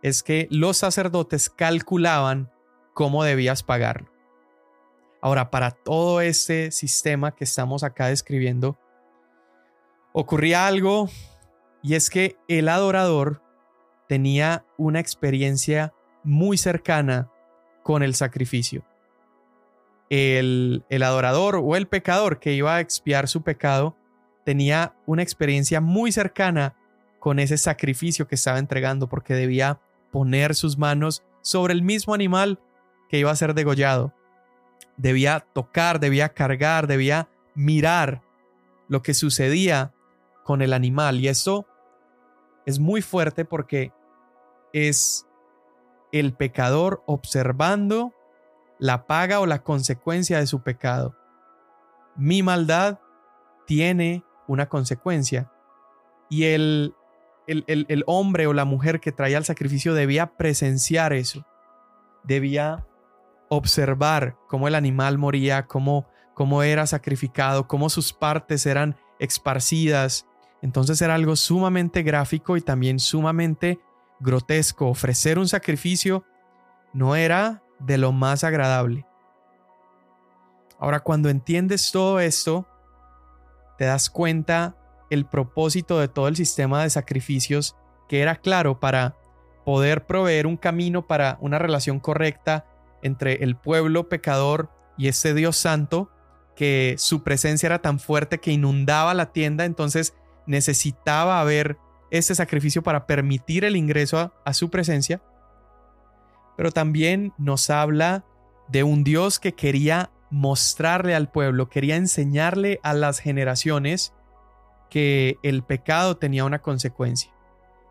es 0.01 0.23
que 0.23 0.47
los 0.53 0.77
sacerdotes 0.77 1.51
calculaban 1.51 2.49
cómo 2.95 3.25
debías 3.25 3.65
pagarlo. 3.65 4.09
Ahora, 5.21 5.51
para 5.51 5.73
todo 5.73 6.21
este 6.21 6.71
sistema 6.71 7.35
que 7.35 7.45
estamos 7.45 7.83
acá 7.83 8.07
describiendo, 8.07 8.79
ocurría 10.13 10.67
algo 10.67 11.09
y 11.83 11.95
es 11.95 12.11
que 12.11 12.37
el 12.49 12.69
adorador 12.69 13.43
tenía 14.09 14.65
una 14.77 15.01
experiencia 15.01 15.93
muy 16.25 16.59
cercana 16.59 17.31
con 17.83 18.03
el 18.03 18.15
sacrificio 18.15 18.85
el, 20.11 20.85
adorador 20.91 21.57
o 21.63 21.77
el 21.77 21.87
pecador 21.87 22.41
que 22.41 22.53
iba 22.53 22.75
a 22.75 22.81
expiar 22.81 23.29
su 23.29 23.43
pecado 23.43 23.97
tenía 24.45 24.95
una 25.07 25.23
experiencia 25.23 25.81
muy 25.81 26.11
cercana 26.11 26.75
con 27.21 27.39
ese 27.39 27.57
sacrificio 27.57 28.27
que 28.27 28.35
estaba 28.35 28.59
entregando 28.59 29.09
porque 29.09 29.35
debía 29.35 29.81
poner 30.11 30.55
sus 30.57 30.77
manos 30.77 31.23
sobre 31.41 31.73
el 31.73 31.83
mismo 31.83 32.13
animal 32.13 32.59
que 33.09 33.19
iba 33.19 33.31
a 33.31 33.37
ser 33.37 33.55
degollado. 33.55 34.13
Debía 34.97 35.47
tocar, 35.53 36.01
debía 36.01 36.31
cargar, 36.31 36.87
debía 36.87 37.29
mirar 37.55 38.23
lo 38.89 39.03
que 39.03 39.15
sucedía 39.15 39.93
con 40.51 40.63
el 40.63 40.73
animal. 40.73 41.21
Y 41.21 41.29
esto 41.29 41.65
es 42.67 42.81
muy 42.81 43.03
fuerte 43.03 43.45
porque 43.45 43.93
es 44.73 45.29
el 46.11 46.33
pecador 46.33 47.05
observando 47.07 48.13
la 48.81 49.07
paga 49.07 49.39
o 49.39 49.47
la 49.47 49.63
consecuencia 49.63 50.41
de 50.41 50.49
su 50.49 50.65
pecado. 50.65 51.15
Mi 52.17 52.43
maldad 52.43 52.99
tiene 53.65 54.25
una 54.49 54.69
consecuencia 54.69 55.53
y 56.29 56.47
el, 56.47 56.97
el, 57.47 58.03
hombre 58.09 58.49
o 58.49 58.53
la 58.53 58.65
mujer 58.65 58.99
que 58.99 59.13
traía 59.13 59.39
el 59.39 59.45
sacrificio 59.45 59.95
debía 59.95 60.35
presenciar 60.37 61.13
eso, 61.13 61.47
debía 62.25 62.85
observar 63.49 64.37
cómo 64.49 64.67
el 64.67 64.75
animal 64.75 65.17
moría, 65.17 65.69
cómo, 65.69 66.09
cómo 66.35 66.65
era 66.65 66.89
sacrificado, 66.89 67.69
cómo 67.69 67.89
sus 67.89 68.13
partes 68.13 68.67
eran 68.67 68.97
esparcidas. 69.21 70.27
Entonces 70.63 71.01
era 71.01 71.15
algo 71.15 71.37
sumamente 71.37 72.03
gráfico 72.03 72.57
y 72.57 72.61
también 72.61 72.99
sumamente 72.99 73.81
grotesco. 74.21 74.89
Ofrecer 74.89 75.39
un 75.39 75.49
sacrificio 75.49 76.25
no 76.93 77.17
era 77.17 77.63
de 77.79 77.99
lo 77.99 78.13
más 78.13 78.45
agradable. 78.45 79.07
Ahora, 80.79 81.01
cuando 81.01 81.29
entiendes 81.29 81.93
todo 81.93 82.21
esto, 82.21 82.67
te 83.79 83.85
das 83.85 84.11
cuenta 84.11 84.77
el 85.11 85.27
propósito 85.27 85.99
de 85.99 86.09
todo 86.09 86.29
el 86.29 86.37
sistema 86.37 86.83
de 86.83 86.91
sacrificios 86.91 87.77
que 88.09 88.21
era 88.21 88.37
claro 88.37 88.81
para 88.81 89.17
poder 89.65 90.07
proveer 90.07 90.47
un 90.47 90.57
camino 90.57 91.07
para 91.07 91.37
una 91.41 91.59
relación 91.59 92.01
correcta 92.01 92.67
entre 93.03 93.45
el 93.45 93.57
pueblo 93.57 94.09
pecador 94.09 94.71
y 94.97 95.09
este 95.09 95.35
Dios 95.35 95.57
santo, 95.57 96.11
que 96.57 96.95
su 96.99 97.23
presencia 97.23 97.67
era 97.67 97.81
tan 97.81 97.99
fuerte 97.99 98.39
que 98.39 98.53
inundaba 98.53 99.15
la 99.15 99.33
tienda, 99.33 99.65
entonces 99.65 100.15
necesitaba 100.51 101.41
haber 101.41 101.79
ese 102.11 102.35
sacrificio 102.35 102.83
para 102.83 103.07
permitir 103.07 103.65
el 103.65 103.77
ingreso 103.77 104.19
a, 104.19 104.33
a 104.45 104.53
su 104.53 104.69
presencia 104.69 105.23
pero 106.61 106.73
también 106.73 107.33
nos 107.39 107.71
habla 107.71 108.23
de 108.69 108.83
un 108.83 109.03
Dios 109.03 109.39
que 109.39 109.55
quería 109.55 110.11
mostrarle 110.29 111.15
al 111.15 111.31
pueblo, 111.31 111.71
quería 111.71 111.97
enseñarle 111.97 112.81
a 112.83 112.93
las 112.93 113.19
generaciones 113.19 114.13
que 114.91 115.39
el 115.43 115.63
pecado 115.63 116.19
tenía 116.19 116.45
una 116.45 116.59
consecuencia 116.59 117.33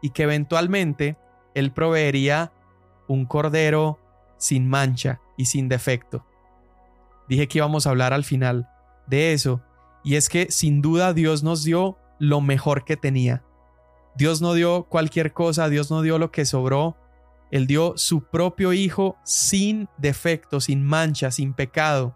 y 0.03 0.11
que 0.11 0.21
eventualmente 0.21 1.17
él 1.55 1.71
proveería 1.71 2.51
un 3.07 3.25
cordero 3.25 3.97
sin 4.37 4.69
mancha 4.69 5.19
y 5.35 5.45
sin 5.45 5.67
defecto. 5.67 6.23
Dije 7.27 7.47
que 7.47 7.57
íbamos 7.57 7.87
a 7.87 7.89
hablar 7.89 8.13
al 8.13 8.23
final 8.23 8.69
de 9.07 9.33
eso, 9.33 9.63
y 10.03 10.15
es 10.15 10.29
que 10.29 10.51
sin 10.51 10.83
duda 10.83 11.15
Dios 11.15 11.41
nos 11.41 11.63
dio 11.63 11.97
lo 12.19 12.41
mejor 12.41 12.85
que 12.85 12.97
tenía. 12.97 13.43
Dios 14.15 14.41
no 14.41 14.53
dio 14.53 14.83
cualquier 14.83 15.33
cosa, 15.33 15.69
Dios 15.69 15.89
no 15.89 16.01
dio 16.01 16.19
lo 16.19 16.31
que 16.31 16.45
sobró, 16.45 16.97
él 17.51 17.67
dio 17.67 17.93
su 17.97 18.23
propio 18.23 18.73
Hijo 18.73 19.17
sin 19.23 19.89
defecto, 19.97 20.59
sin 20.59 20.83
mancha, 20.83 21.31
sin 21.31 21.53
pecado. 21.53 22.15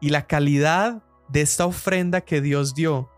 Y 0.00 0.10
la 0.10 0.26
calidad 0.26 1.02
de 1.28 1.42
esta 1.42 1.66
ofrenda 1.66 2.22
que 2.22 2.40
Dios 2.40 2.74
dio 2.74 3.10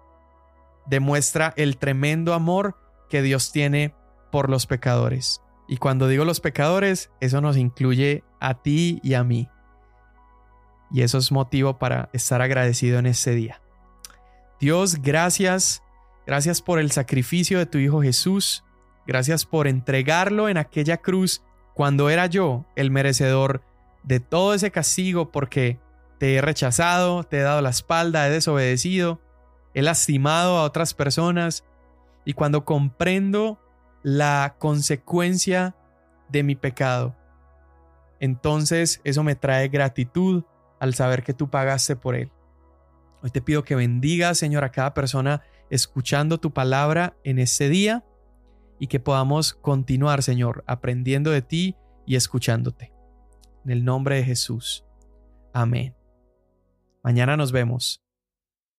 demuestra 0.87 1.55
el 1.57 1.77
tremendo 1.77 2.35
amor 2.35 2.77
que 3.09 3.23
Dios 3.23 3.53
tiene 3.53 3.95
por 4.31 4.51
los 4.51 4.67
pecadores. 4.67 5.43
Y 5.69 5.77
cuando 5.77 6.09
digo 6.09 6.25
los 6.25 6.41
pecadores, 6.41 7.11
eso 7.21 7.41
nos 7.41 7.57
incluye 7.57 8.25
a 8.41 8.55
ti 8.55 9.01
y 9.03 9.15
a 9.15 9.23
mí. 9.23 9.49
Y 10.91 11.03
eso 11.03 11.19
es 11.19 11.31
motivo 11.31 11.79
para 11.79 12.11
estar 12.13 12.43
agradecido 12.43 12.99
en 12.99 13.07
ese 13.07 13.33
día. 13.33 13.63
Dios, 14.63 15.03
gracias. 15.03 15.83
Gracias 16.25 16.63
por 16.63 16.79
el 16.79 16.93
sacrificio 16.93 17.59
de 17.59 17.67
tu 17.67 17.79
Hijo 17.79 18.01
Jesús. 18.01 18.63
Gracias 19.09 19.45
por 19.45 19.67
entregarlo 19.67 20.49
en 20.49 20.57
aquella 20.57 20.99
cruz 20.99 21.43
cuando 21.75 22.11
era 22.11 22.27
yo 22.27 22.65
el 22.77 22.93
merecedor 22.93 23.65
de 24.05 24.21
todo 24.21 24.55
ese 24.55 24.71
castigo 24.71 25.33
porque 25.33 25.81
te 26.21 26.37
he 26.37 26.41
rechazado, 26.41 27.25
te 27.25 27.39
he 27.39 27.43
dado 27.43 27.61
la 27.61 27.71
espalda, 27.71 28.29
he 28.29 28.31
desobedecido, 28.31 29.21
he 29.75 29.83
lastimado 29.83 30.57
a 30.59 30.63
otras 30.63 30.95
personas 30.95 31.65
y 32.25 32.35
cuando 32.35 32.65
comprendo 32.65 33.59
la 34.05 34.55
consecuencia 34.61 35.75
de 36.29 36.45
mi 36.45 36.55
pecado, 36.55 37.17
entonces 38.21 39.01
eso 39.03 39.25
me 39.25 39.35
trae 39.35 39.67
gratitud 39.67 40.45
al 40.79 40.95
saber 40.95 41.25
que 41.25 41.35
tú 41.35 41.51
pagaste 41.51 41.97
por 41.97 42.15
él. 42.15 42.31
Hoy 43.23 43.31
te 43.31 43.41
pido 43.41 43.63
que 43.63 43.77
bendiga, 43.77 44.35
Señor, 44.35 44.65
a 44.65 44.73
cada 44.73 44.95
persona 44.95 45.43
escuchando 45.71 46.39
tu 46.39 46.53
palabra 46.53 47.17
en 47.23 47.39
este 47.39 47.69
día 47.69 48.05
y 48.81 48.89
que 48.89 48.99
podamos 48.99 49.55
continuar, 49.55 50.23
Señor, 50.23 50.65
aprendiendo 50.67 51.31
de 51.31 51.43
ti 51.43 51.77
y 52.05 52.17
escuchándote. 52.17 52.93
en 53.65 53.71
el 53.71 53.85
nombre 53.85 54.17
de 54.17 54.25
Jesús. 54.25 54.85
Amén. 55.53 55.95
Mañana 57.05 57.37
nos 57.37 57.53
vemos. 57.53 58.02